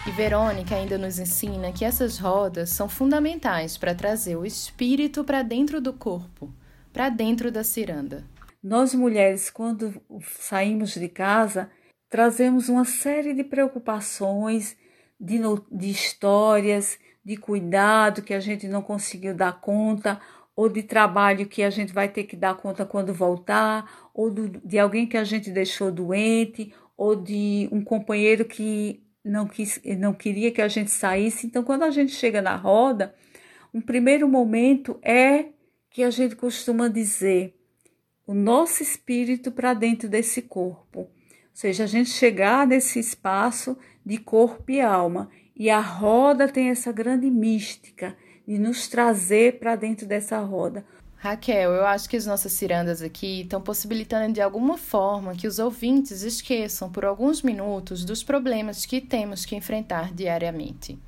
E 0.07 0.11
Verônica 0.11 0.73
ainda 0.73 0.97
nos 0.97 1.19
ensina 1.19 1.73
que 1.73 1.83
essas 1.83 2.17
rodas 2.17 2.69
são 2.69 2.87
fundamentais 2.87 3.77
para 3.77 3.93
trazer 3.93 4.37
o 4.37 4.45
espírito 4.45 5.25
para 5.25 5.41
dentro 5.41 5.81
do 5.81 5.91
corpo, 5.91 6.49
para 6.93 7.09
dentro 7.09 7.51
da 7.51 7.65
ciranda. 7.65 8.23
Nós 8.63 8.93
mulheres, 8.93 9.49
quando 9.49 10.01
saímos 10.39 10.93
de 10.93 11.09
casa, 11.09 11.69
trazemos 12.09 12.69
uma 12.69 12.85
série 12.85 13.33
de 13.33 13.43
preocupações, 13.43 14.77
de, 15.19 15.41
de 15.69 15.89
histórias, 15.89 16.97
de 17.25 17.35
cuidado 17.35 18.21
que 18.21 18.33
a 18.33 18.39
gente 18.39 18.69
não 18.69 18.81
conseguiu 18.81 19.35
dar 19.35 19.59
conta, 19.59 20.17
ou 20.55 20.69
de 20.69 20.83
trabalho 20.83 21.47
que 21.47 21.61
a 21.61 21.69
gente 21.69 21.91
vai 21.91 22.07
ter 22.07 22.23
que 22.23 22.37
dar 22.37 22.55
conta 22.55 22.85
quando 22.85 23.13
voltar, 23.13 24.09
ou 24.13 24.31
do, 24.31 24.47
de 24.47 24.79
alguém 24.79 25.05
que 25.05 25.17
a 25.17 25.23
gente 25.25 25.51
deixou 25.51 25.91
doente, 25.91 26.73
ou 26.97 27.15
de 27.15 27.67
um 27.71 27.83
companheiro 27.83 28.45
que 28.45 29.03
não, 29.23 29.47
quis, 29.47 29.81
não 29.97 30.13
queria 30.13 30.51
que 30.51 30.61
a 30.61 30.67
gente 30.67 30.91
saísse. 30.91 31.47
Então, 31.47 31.63
quando 31.63 31.83
a 31.83 31.91
gente 31.91 32.11
chega 32.11 32.41
na 32.41 32.55
roda, 32.55 33.15
um 33.73 33.81
primeiro 33.81 34.27
momento 34.27 34.99
é 35.01 35.45
que 35.89 36.03
a 36.03 36.09
gente 36.09 36.35
costuma 36.35 36.87
dizer 36.87 37.55
o 38.25 38.33
nosso 38.33 38.81
espírito 38.81 39.51
para 39.51 39.73
dentro 39.73 40.07
desse 40.07 40.41
corpo. 40.41 40.99
Ou 40.99 41.09
seja, 41.53 41.83
a 41.83 41.87
gente 41.87 42.09
chegar 42.09 42.65
nesse 42.65 42.99
espaço 42.99 43.77
de 44.05 44.17
corpo 44.17 44.71
e 44.71 44.81
alma. 44.81 45.29
E 45.55 45.69
a 45.69 45.79
roda 45.79 46.47
tem 46.47 46.69
essa 46.69 46.91
grande 46.91 47.29
mística 47.29 48.15
de 48.47 48.57
nos 48.57 48.87
trazer 48.87 49.59
para 49.59 49.75
dentro 49.75 50.05
dessa 50.05 50.39
roda. 50.39 50.85
Raquel, 51.23 51.71
eu 51.71 51.85
acho 51.85 52.09
que 52.09 52.17
as 52.17 52.25
nossas 52.25 52.51
cirandas 52.51 53.01
aqui 53.01 53.43
estão 53.43 53.61
possibilitando 53.61 54.33
de 54.33 54.41
alguma 54.41 54.77
forma 54.77 55.33
que 55.33 55.47
os 55.47 55.57
ouvintes 55.57 56.21
esqueçam 56.21 56.91
por 56.91 57.05
alguns 57.05 57.41
minutos 57.41 58.03
dos 58.03 58.21
problemas 58.21 58.85
que 58.85 58.99
temos 58.99 59.45
que 59.45 59.55
enfrentar 59.55 60.13
diariamente. 60.13 60.99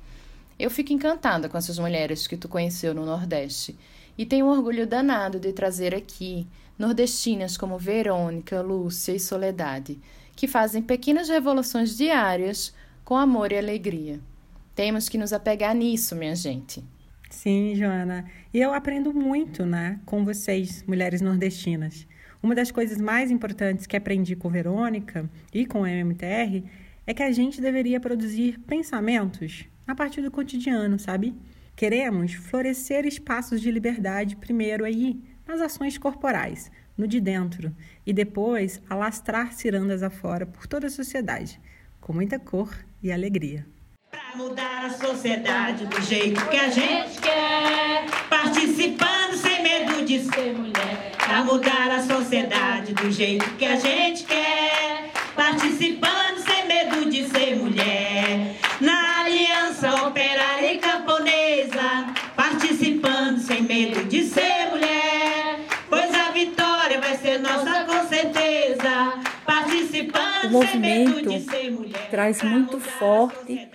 Eu 0.58 0.70
fico 0.70 0.90
encantada 0.90 1.50
com 1.50 1.58
essas 1.58 1.78
mulheres 1.78 2.26
que 2.26 2.38
tu 2.38 2.48
conheceu 2.48 2.94
no 2.94 3.04
Nordeste 3.04 3.76
e 4.16 4.24
tenho 4.24 4.46
um 4.46 4.48
orgulho 4.48 4.86
danado 4.86 5.38
de 5.38 5.52
trazer 5.52 5.94
aqui 5.94 6.46
nordestinas 6.78 7.58
como 7.58 7.76
Verônica, 7.76 8.62
Lúcia 8.62 9.12
e 9.12 9.20
Soledade, 9.20 10.00
que 10.34 10.48
fazem 10.48 10.80
pequenas 10.80 11.28
revoluções 11.28 11.94
diárias 11.94 12.72
com 13.04 13.18
amor 13.18 13.52
e 13.52 13.58
alegria. 13.58 14.18
Temos 14.74 15.10
que 15.10 15.18
nos 15.18 15.34
apegar 15.34 15.74
nisso, 15.74 16.16
minha 16.16 16.34
gente. 16.34 16.82
Sim, 17.36 17.74
Joana. 17.74 18.24
E 18.52 18.58
eu 18.58 18.72
aprendo 18.72 19.12
muito, 19.12 19.66
né, 19.66 20.00
com 20.06 20.24
vocês, 20.24 20.82
mulheres 20.84 21.20
nordestinas. 21.20 22.08
Uma 22.42 22.54
das 22.54 22.70
coisas 22.70 22.98
mais 22.98 23.30
importantes 23.30 23.86
que 23.86 23.94
aprendi 23.94 24.34
com 24.34 24.48
Verônica 24.48 25.28
e 25.52 25.66
com 25.66 25.84
a 25.84 25.90
MMTR 25.90 26.64
é 27.06 27.12
que 27.12 27.22
a 27.22 27.30
gente 27.30 27.60
deveria 27.60 28.00
produzir 28.00 28.58
pensamentos 28.60 29.66
a 29.86 29.94
partir 29.94 30.22
do 30.22 30.30
cotidiano, 30.30 30.98
sabe? 30.98 31.34
Queremos 31.76 32.32
florescer 32.32 33.04
espaços 33.04 33.60
de 33.60 33.70
liberdade 33.70 34.34
primeiro 34.34 34.82
aí, 34.82 35.20
nas 35.46 35.60
ações 35.60 35.98
corporais, 35.98 36.70
no 36.96 37.06
de 37.06 37.20
dentro, 37.20 37.70
e 38.06 38.14
depois 38.14 38.80
alastrar 38.88 39.52
cirandas 39.52 40.02
afora 40.02 40.46
por 40.46 40.66
toda 40.66 40.86
a 40.86 40.90
sociedade, 40.90 41.60
com 42.00 42.14
muita 42.14 42.38
cor 42.38 42.74
e 43.02 43.12
alegria 43.12 43.66
mudar 44.36 44.84
a 44.84 44.90
sociedade 44.90 45.86
do 45.86 46.00
jeito 46.02 46.46
que 46.48 46.56
a 46.58 46.68
gente 46.68 47.15
Participando 48.28 49.36
sem 49.36 49.62
medo 49.62 50.04
de 50.04 50.20
ser 50.20 50.52
mulher. 50.52 51.12
Pra 51.16 51.44
mudar 51.44 51.90
a 51.90 52.02
sociedade 52.02 52.94
do 52.94 53.10
jeito 53.10 53.48
que 53.56 53.64
a 53.64 53.76
gente 53.76 54.24
quer. 54.24 55.10
Participando 55.34 56.38
sem 56.38 56.66
medo 56.66 57.10
de 57.10 57.28
ser 57.28 57.56
mulher. 57.56 58.56
Na 58.80 59.20
aliança 59.20 60.06
operária 60.06 60.72
e 60.72 60.78
camponesa. 60.78 62.06
Participando 62.34 63.38
sem 63.38 63.62
medo 63.62 64.04
de 64.04 64.24
ser 64.24 64.70
mulher. 64.70 65.60
Pois 65.88 66.14
a 66.14 66.30
vitória 66.30 67.00
vai 67.00 67.16
ser 67.16 67.38
nossa 67.38 67.84
com 67.84 68.08
certeza. 68.08 69.14
Participando 69.44 70.58
o 70.58 70.66
sem 70.66 70.80
medo 70.80 71.22
de 71.22 71.40
ser 71.40 71.70
mulher. 71.70 72.08
Traz 72.10 72.42
muito 72.42 72.78
forte 72.80 73.68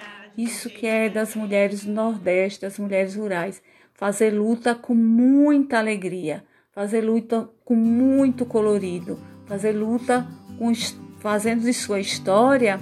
isso 0.43 0.69
que 0.69 0.85
é 0.85 1.09
das 1.09 1.35
mulheres 1.35 1.85
do 1.85 1.91
Nordeste, 1.91 2.61
das 2.61 2.77
mulheres 2.79 3.15
rurais. 3.15 3.61
Fazer 3.93 4.31
luta 4.31 4.73
com 4.73 4.95
muita 4.95 5.77
alegria, 5.77 6.43
fazer 6.71 7.01
luta 7.01 7.49
com 7.63 7.75
muito 7.75 8.45
colorido, 8.45 9.19
fazer 9.45 9.73
luta 9.73 10.27
com, 10.57 10.71
fazendo 11.19 11.61
de 11.61 11.73
sua 11.73 11.99
história 11.99 12.79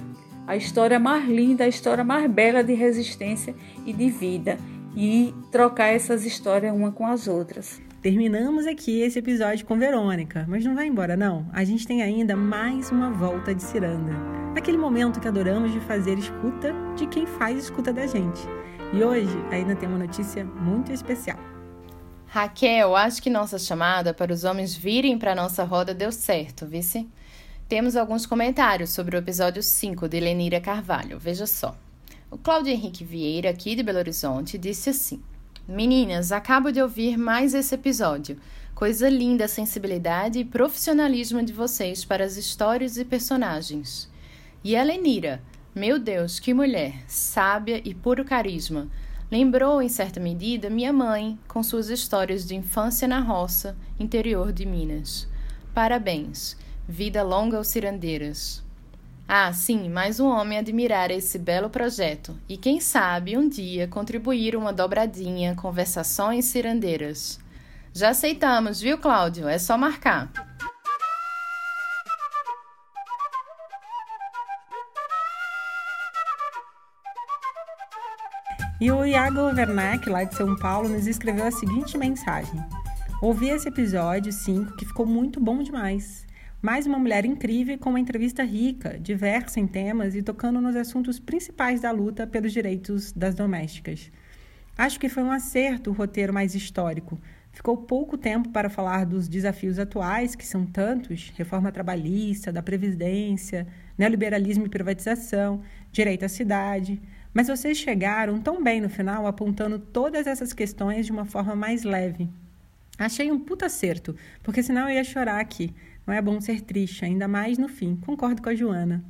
a 0.50 0.56
história 0.56 0.98
mais 0.98 1.28
linda, 1.28 1.62
a 1.62 1.68
história 1.68 2.02
mais 2.02 2.28
bela 2.28 2.64
de 2.64 2.74
resistência 2.74 3.54
e 3.86 3.92
de 3.92 4.10
vida. 4.10 4.58
E 4.96 5.32
trocar 5.52 5.86
essas 5.86 6.24
histórias 6.24 6.74
uma 6.74 6.90
com 6.90 7.06
as 7.06 7.28
outras. 7.28 7.80
Terminamos 8.02 8.66
aqui 8.66 9.02
esse 9.02 9.18
episódio 9.18 9.66
com 9.66 9.78
Verônica, 9.78 10.46
mas 10.48 10.64
não 10.64 10.74
vai 10.74 10.86
embora 10.86 11.18
não. 11.18 11.46
A 11.52 11.62
gente 11.64 11.86
tem 11.86 12.00
ainda 12.00 12.34
mais 12.34 12.90
uma 12.90 13.10
volta 13.10 13.54
de 13.54 13.62
ciranda. 13.62 14.12
Aquele 14.56 14.78
momento 14.78 15.20
que 15.20 15.28
adoramos 15.28 15.70
de 15.70 15.80
fazer 15.80 16.18
escuta 16.18 16.72
de 16.96 17.06
quem 17.06 17.26
faz 17.26 17.58
escuta 17.58 17.92
da 17.92 18.06
gente. 18.06 18.40
E 18.94 19.04
hoje 19.04 19.36
ainda 19.50 19.76
tem 19.76 19.86
uma 19.86 19.98
notícia 19.98 20.42
muito 20.42 20.90
especial. 20.90 21.38
Raquel, 22.24 22.96
acho 22.96 23.22
que 23.22 23.28
nossa 23.28 23.58
chamada 23.58 24.14
para 24.14 24.32
os 24.32 24.44
homens 24.44 24.74
virem 24.74 25.18
para 25.18 25.34
nossa 25.34 25.62
roda 25.62 25.92
deu 25.92 26.10
certo, 26.10 26.66
vice? 26.66 27.06
Temos 27.68 27.96
alguns 27.96 28.24
comentários 28.24 28.88
sobre 28.88 29.14
o 29.14 29.18
episódio 29.18 29.62
5 29.62 30.08
de 30.08 30.20
Lenira 30.20 30.58
Carvalho. 30.58 31.18
Veja 31.18 31.46
só. 31.46 31.76
O 32.30 32.38
Cláudio 32.38 32.72
Henrique 32.72 33.04
Vieira, 33.04 33.50
aqui 33.50 33.74
de 33.74 33.82
Belo 33.82 33.98
Horizonte, 33.98 34.56
disse 34.56 34.88
assim: 34.88 35.22
Meninas, 35.68 36.32
acabo 36.32 36.70
de 36.70 36.82
ouvir 36.82 37.16
mais 37.16 37.54
esse 37.54 37.74
episódio. 37.74 38.38
Coisa 38.74 39.08
linda 39.08 39.44
a 39.44 39.48
sensibilidade 39.48 40.38
e 40.38 40.44
profissionalismo 40.44 41.42
de 41.42 41.52
vocês 41.52 42.04
para 42.04 42.24
as 42.24 42.36
histórias 42.36 42.96
e 42.96 43.04
personagens. 43.04 44.10
E 44.64 44.76
a 44.76 44.82
Lenira, 44.82 45.42
meu 45.74 45.98
Deus, 45.98 46.40
que 46.40 46.52
mulher, 46.52 47.04
sábia 47.06 47.80
e 47.84 47.94
puro 47.94 48.24
carisma. 48.24 48.88
Lembrou, 49.30 49.80
em 49.80 49.88
certa 49.88 50.18
medida, 50.18 50.68
minha 50.68 50.92
mãe, 50.92 51.38
com 51.46 51.62
suas 51.62 51.88
histórias 51.88 52.44
de 52.46 52.56
infância 52.56 53.06
na 53.06 53.20
roça, 53.20 53.76
interior 53.98 54.52
de 54.52 54.66
Minas. 54.66 55.28
Parabéns. 55.72 56.56
Vida 56.88 57.22
longa 57.22 57.56
aos 57.56 57.68
cirandeiras. 57.68 58.64
Ah, 59.32 59.52
sim, 59.52 59.88
mais 59.88 60.18
um 60.18 60.26
homem 60.26 60.58
admirar 60.58 61.08
esse 61.12 61.38
belo 61.38 61.70
projeto 61.70 62.36
e 62.48 62.56
quem 62.56 62.80
sabe 62.80 63.38
um 63.38 63.48
dia 63.48 63.86
contribuir 63.86 64.56
uma 64.56 64.72
dobradinha 64.72 65.54
Conversações 65.54 66.46
Cirandeiras. 66.46 67.38
Já 67.94 68.08
aceitamos, 68.08 68.80
viu, 68.80 68.98
Cláudio? 68.98 69.46
É 69.46 69.56
só 69.56 69.78
marcar. 69.78 70.32
E 78.80 78.90
o 78.90 79.06
Iago 79.06 79.42
Werneck, 79.42 80.10
lá 80.10 80.24
de 80.24 80.34
São 80.34 80.56
Paulo, 80.56 80.88
nos 80.88 81.06
escreveu 81.06 81.46
a 81.46 81.52
seguinte 81.52 81.96
mensagem: 81.96 82.60
Ouvi 83.22 83.50
esse 83.50 83.68
episódio 83.68 84.32
5 84.32 84.76
que 84.76 84.86
ficou 84.86 85.06
muito 85.06 85.38
bom 85.38 85.62
demais. 85.62 86.28
Mais 86.62 86.86
uma 86.86 86.98
mulher 86.98 87.24
incrível 87.24 87.78
com 87.78 87.88
uma 87.88 87.98
entrevista 87.98 88.42
rica, 88.44 88.98
diversa 88.98 89.58
em 89.58 89.66
temas 89.66 90.14
e 90.14 90.22
tocando 90.22 90.60
nos 90.60 90.76
assuntos 90.76 91.18
principais 91.18 91.80
da 91.80 91.90
luta 91.90 92.26
pelos 92.26 92.52
direitos 92.52 93.12
das 93.12 93.34
domésticas. 93.34 94.12
Acho 94.76 95.00
que 95.00 95.08
foi 95.08 95.22
um 95.22 95.32
acerto 95.32 95.88
o 95.88 95.94
roteiro 95.94 96.34
mais 96.34 96.54
histórico. 96.54 97.18
Ficou 97.50 97.78
pouco 97.78 98.18
tempo 98.18 98.50
para 98.50 98.68
falar 98.68 99.06
dos 99.06 99.26
desafios 99.26 99.78
atuais, 99.78 100.34
que 100.34 100.46
são 100.46 100.66
tantos: 100.66 101.32
reforma 101.34 101.72
trabalhista, 101.72 102.52
da 102.52 102.62
previdência, 102.62 103.66
neoliberalismo 103.96 104.66
e 104.66 104.68
privatização, 104.68 105.62
direito 105.90 106.26
à 106.26 106.28
cidade. 106.28 107.00
Mas 107.32 107.48
vocês 107.48 107.78
chegaram 107.78 108.38
tão 108.38 108.62
bem 108.62 108.82
no 108.82 108.90
final, 108.90 109.26
apontando 109.26 109.78
todas 109.78 110.26
essas 110.26 110.52
questões 110.52 111.06
de 111.06 111.12
uma 111.12 111.24
forma 111.24 111.56
mais 111.56 111.84
leve. 111.84 112.28
Achei 112.98 113.32
um 113.32 113.40
puta 113.40 113.64
acerto, 113.64 114.14
porque 114.42 114.62
senão 114.62 114.86
eu 114.86 114.96
ia 114.96 115.04
chorar 115.04 115.40
aqui. 115.40 115.74
Não 116.10 116.16
é 116.16 116.20
bom 116.20 116.40
ser 116.40 116.60
triste, 116.62 117.04
ainda 117.04 117.28
mais 117.28 117.56
no 117.56 117.68
fim. 117.68 117.94
Concordo 117.94 118.42
com 118.42 118.48
a 118.48 118.54
Joana. 118.56 119.00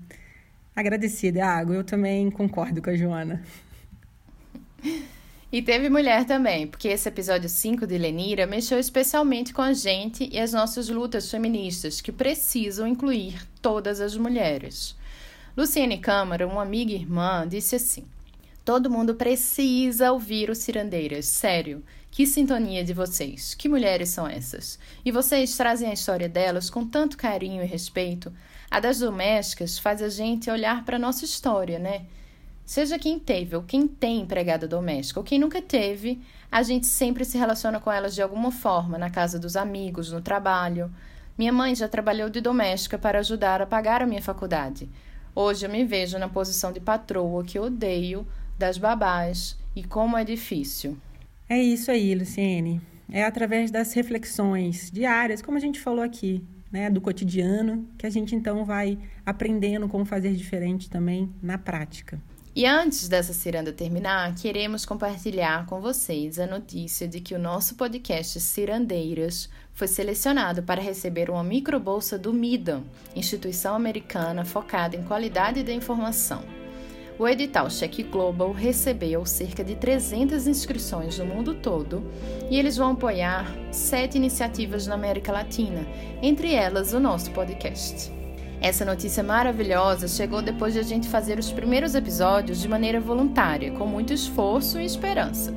Agradecida, 0.77 1.43
Água. 1.47 1.75
Eu 1.75 1.83
também 1.83 2.31
concordo 2.31 2.83
com 2.83 2.91
a 2.91 2.95
Joana. 2.95 3.43
E 5.51 5.63
teve 5.63 5.89
mulher 5.89 6.27
também, 6.27 6.67
porque 6.67 6.89
esse 6.89 7.09
episódio 7.09 7.49
5 7.49 7.87
de 7.87 7.97
Lenira 7.97 8.47
mexeu 8.47 8.79
especialmente 8.79 9.55
com 9.55 9.63
a 9.63 9.73
gente 9.73 10.29
e 10.31 10.39
as 10.39 10.53
nossas 10.53 10.91
lutas 10.91 11.31
feministas, 11.31 12.03
que 12.03 12.13
precisam 12.13 12.87
incluir 12.87 13.49
todas 13.63 13.99
as 13.99 14.15
mulheres. 14.15 14.95
Luciene 15.57 15.97
Câmara, 15.97 16.47
uma 16.47 16.61
amiga 16.61 16.93
e 16.93 16.97
irmã, 16.97 17.49
disse 17.49 17.77
assim: 17.77 18.05
Todo 18.63 18.91
mundo 18.91 19.15
precisa 19.15 20.13
ouvir 20.13 20.51
os 20.51 20.59
Cirandeiras, 20.59 21.25
sério. 21.25 21.83
Que 22.11 22.27
sintonia 22.27 22.83
de 22.83 22.92
vocês! 22.92 23.55
Que 23.55 23.68
mulheres 23.68 24.09
são 24.09 24.27
essas? 24.27 24.81
E 25.05 25.12
vocês 25.12 25.57
trazem 25.57 25.88
a 25.88 25.92
história 25.92 26.29
delas 26.29 26.68
com 26.68 26.85
tanto 26.85 27.16
carinho 27.16 27.62
e 27.62 27.66
respeito. 27.66 28.33
A 28.68 28.81
das 28.81 28.99
domésticas 28.99 29.79
faz 29.79 30.03
a 30.03 30.09
gente 30.09 30.51
olhar 30.51 30.85
para 30.85 30.96
a 30.96 30.99
nossa 30.99 31.25
história, 31.25 31.79
né? 31.79 32.07
Seja 32.64 32.99
quem 32.99 33.16
teve 33.16 33.55
ou 33.55 33.62
quem 33.62 33.87
tem 33.87 34.20
empregada 34.20 34.66
doméstica 34.66 35.20
ou 35.20 35.25
quem 35.25 35.38
nunca 35.38 35.62
teve, 35.62 36.20
a 36.51 36.64
gente 36.64 36.87
sempre 36.87 37.25
se 37.25 37.38
relaciona 37.38 37.79
com 37.79 37.92
elas 37.92 38.14
de 38.14 38.23
alguma 38.23 38.51
forma, 38.51 38.99
na 38.99 39.09
casa 39.09 39.38
dos 39.38 39.57
amigos, 39.57 40.11
no 40.11 40.20
trabalho. 40.20 40.92
Minha 41.38 41.53
mãe 41.53 41.77
já 41.77 41.88
trabalhou 41.88 42.29
de 42.29 42.40
doméstica 42.40 42.99
para 42.99 43.20
ajudar 43.20 43.62
a 43.62 43.66
pagar 43.66 44.03
a 44.03 44.07
minha 44.07 44.23
faculdade. 44.23 44.88
Hoje 45.33 45.64
eu 45.64 45.70
me 45.70 45.85
vejo 45.85 46.18
na 46.18 46.29
posição 46.29 46.73
de 46.73 46.81
patroa 46.81 47.44
que 47.44 47.59
odeio, 47.59 48.27
das 48.59 48.79
babás 48.79 49.57
e 49.77 49.85
como 49.85 50.18
é 50.18 50.25
difícil. 50.25 50.99
É 51.51 51.61
isso 51.61 51.91
aí, 51.91 52.15
Luciene. 52.15 52.81
É 53.11 53.25
através 53.25 53.73
das 53.73 53.93
reflexões 53.93 54.89
diárias, 54.89 55.43
como 55.43 55.59
a 55.59 55.61
gente 55.61 55.81
falou 55.81 56.05
aqui, 56.05 56.45
né, 56.71 56.89
do 56.89 57.01
cotidiano, 57.01 57.89
que 57.99 58.07
a 58.07 58.11
gente 58.11 58.37
então 58.37 58.65
vai 58.65 58.97
aprendendo 59.27 59.89
como 59.89 60.05
fazer 60.05 60.33
diferente 60.33 60.89
também 60.89 61.29
na 61.43 61.59
prática. 61.59 62.23
E 62.55 62.65
antes 62.65 63.09
dessa 63.09 63.33
ciranda 63.33 63.73
terminar, 63.73 64.33
queremos 64.37 64.87
compartilhar 64.87 65.67
com 65.67 65.81
vocês 65.81 66.39
a 66.39 66.47
notícia 66.47 67.09
de 67.09 67.21
que 67.21 67.35
o 67.35 67.39
nosso 67.39 67.75
podcast 67.75 68.39
Cirandeiras 68.39 69.51
foi 69.73 69.89
selecionado 69.89 70.63
para 70.63 70.81
receber 70.81 71.31
uma 71.31 71.43
microbolsa 71.43 72.17
do 72.17 72.33
MIDAM, 72.33 72.85
instituição 73.17 73.75
americana 73.75 74.45
focada 74.45 74.95
em 74.95 75.03
qualidade 75.03 75.65
da 75.65 75.73
informação. 75.73 76.60
O 77.21 77.29
edital 77.29 77.69
Check 77.69 78.03
Global 78.11 78.51
recebeu 78.51 79.27
cerca 79.27 79.63
de 79.63 79.77
300 79.77 80.47
inscrições 80.47 81.19
no 81.19 81.27
mundo 81.27 81.55
todo 81.55 82.03
e 82.51 82.59
eles 82.59 82.79
vão 82.79 82.93
apoiar 82.93 83.47
sete 83.71 84.17
iniciativas 84.17 84.87
na 84.87 84.95
América 84.95 85.31
Latina, 85.31 85.87
entre 86.23 86.55
elas 86.55 86.95
o 86.95 86.99
nosso 86.99 87.31
podcast. 87.33 88.11
Essa 88.59 88.87
notícia 88.87 89.23
maravilhosa 89.23 90.09
chegou 90.09 90.41
depois 90.41 90.73
de 90.73 90.81
a 90.81 90.83
gente 90.83 91.11
fazer 91.11 91.39
os 91.39 91.53
primeiros 91.53 91.95
episódios 91.95 92.59
de 92.59 92.67
maneira 92.67 92.99
voluntária, 92.99 93.71
com 93.73 93.85
muito 93.85 94.15
esforço 94.15 94.81
e 94.81 94.87
esperança. 94.87 95.53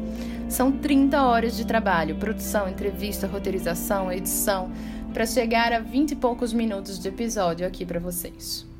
São 0.49 0.69
30 0.69 1.23
horas 1.23 1.56
de 1.56 1.65
trabalho, 1.65 2.17
produção, 2.17 2.67
entrevista, 2.67 3.26
roteirização, 3.26 4.12
edição, 4.12 4.69
para 5.13 5.26
chegar 5.26 5.71
a 5.71 5.80
20 5.80 6.12
e 6.12 6.15
poucos 6.17 6.52
minutos 6.52 6.99
de 6.99 7.08
episódio 7.08 7.65
aqui 7.65 7.86
para 7.86 8.02
vocês 8.02 8.72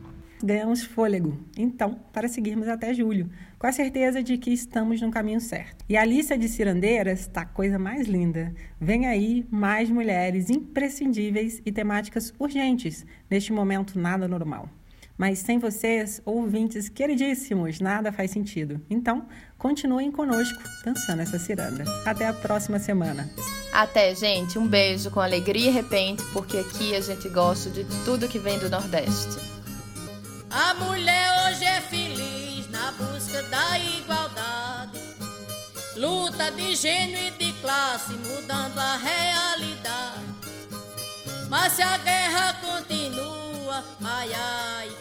ganhamos 0.44 0.84
fôlego. 0.84 1.40
Então, 1.58 1.98
para 2.12 2.28
seguirmos 2.28 2.68
até 2.68 2.94
julho, 2.94 3.30
com 3.58 3.66
a 3.66 3.72
certeza 3.72 4.22
de 4.22 4.38
que 4.38 4.52
estamos 4.52 5.02
no 5.02 5.10
caminho 5.10 5.40
certo. 5.40 5.86
E 5.88 5.96
a 5.96 6.04
lista 6.04 6.38
de 6.38 6.50
cirandeiras 6.50 7.22
está 7.22 7.46
coisa 7.46 7.80
mais 7.80 8.08
linda. 8.08 8.54
Vem 8.80 9.08
aí 9.08 9.46
mais 9.50 9.90
mulheres 9.90 10.50
imprescindíveis 10.50 11.62
e 11.66 11.72
temáticas 11.72 12.34
urgentes 12.38 13.06
neste 13.30 13.54
momento 13.54 13.98
nada 13.98 14.28
normal. 14.28 14.70
Mas 15.18 15.40
sem 15.40 15.60
vocês, 15.60 16.22
ouvintes 16.26 16.90
queridíssimos, 16.90 17.80
nada 17.80 18.12
faz 18.12 18.32
sentido. 18.32 18.82
Então, 18.90 19.28
continuem 19.58 20.12
conosco 20.12 20.62
dançando 20.84 21.22
essa 21.22 21.38
ciranda. 21.38 21.86
Até 22.06 22.28
a 22.28 22.34
próxima 22.34 22.80
semana. 22.80 23.30
Até, 23.72 24.14
gente. 24.16 24.58
Um 24.58 24.68
beijo 24.68 25.12
com 25.12 25.20
alegria 25.20 25.70
e 25.70 25.72
repente, 25.72 26.24
porque 26.34 26.58
aqui 26.58 26.96
a 26.96 27.00
gente 27.00 27.30
gosta 27.30 27.70
de 27.70 27.86
tudo 28.04 28.28
que 28.28 28.40
vem 28.40 28.58
do 28.58 28.70
Nordeste. 28.70 29.53
A 30.56 30.76
mulher 30.76 31.48
hoje 31.48 31.66
é 31.66 31.82
feliz 31.82 32.70
na 32.70 32.92
busca 32.92 33.42
da 33.44 33.80
igualdade. 33.80 35.00
Luta 35.96 36.52
de 36.52 36.76
gênio 36.76 37.18
e 37.18 37.32
de 37.32 37.54
classe 37.54 38.14
mudando 38.14 38.78
a 38.78 38.98
realidade. 38.98 40.22
Mas 41.50 41.74
se 41.74 41.82
a 41.82 41.98
guerra 41.98 42.54
continua, 42.62 43.84
ai 44.04 44.32
ai, 44.32 44.92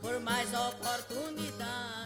por 0.00 0.18
mais 0.18 0.48
oportunidade. 0.52 1.99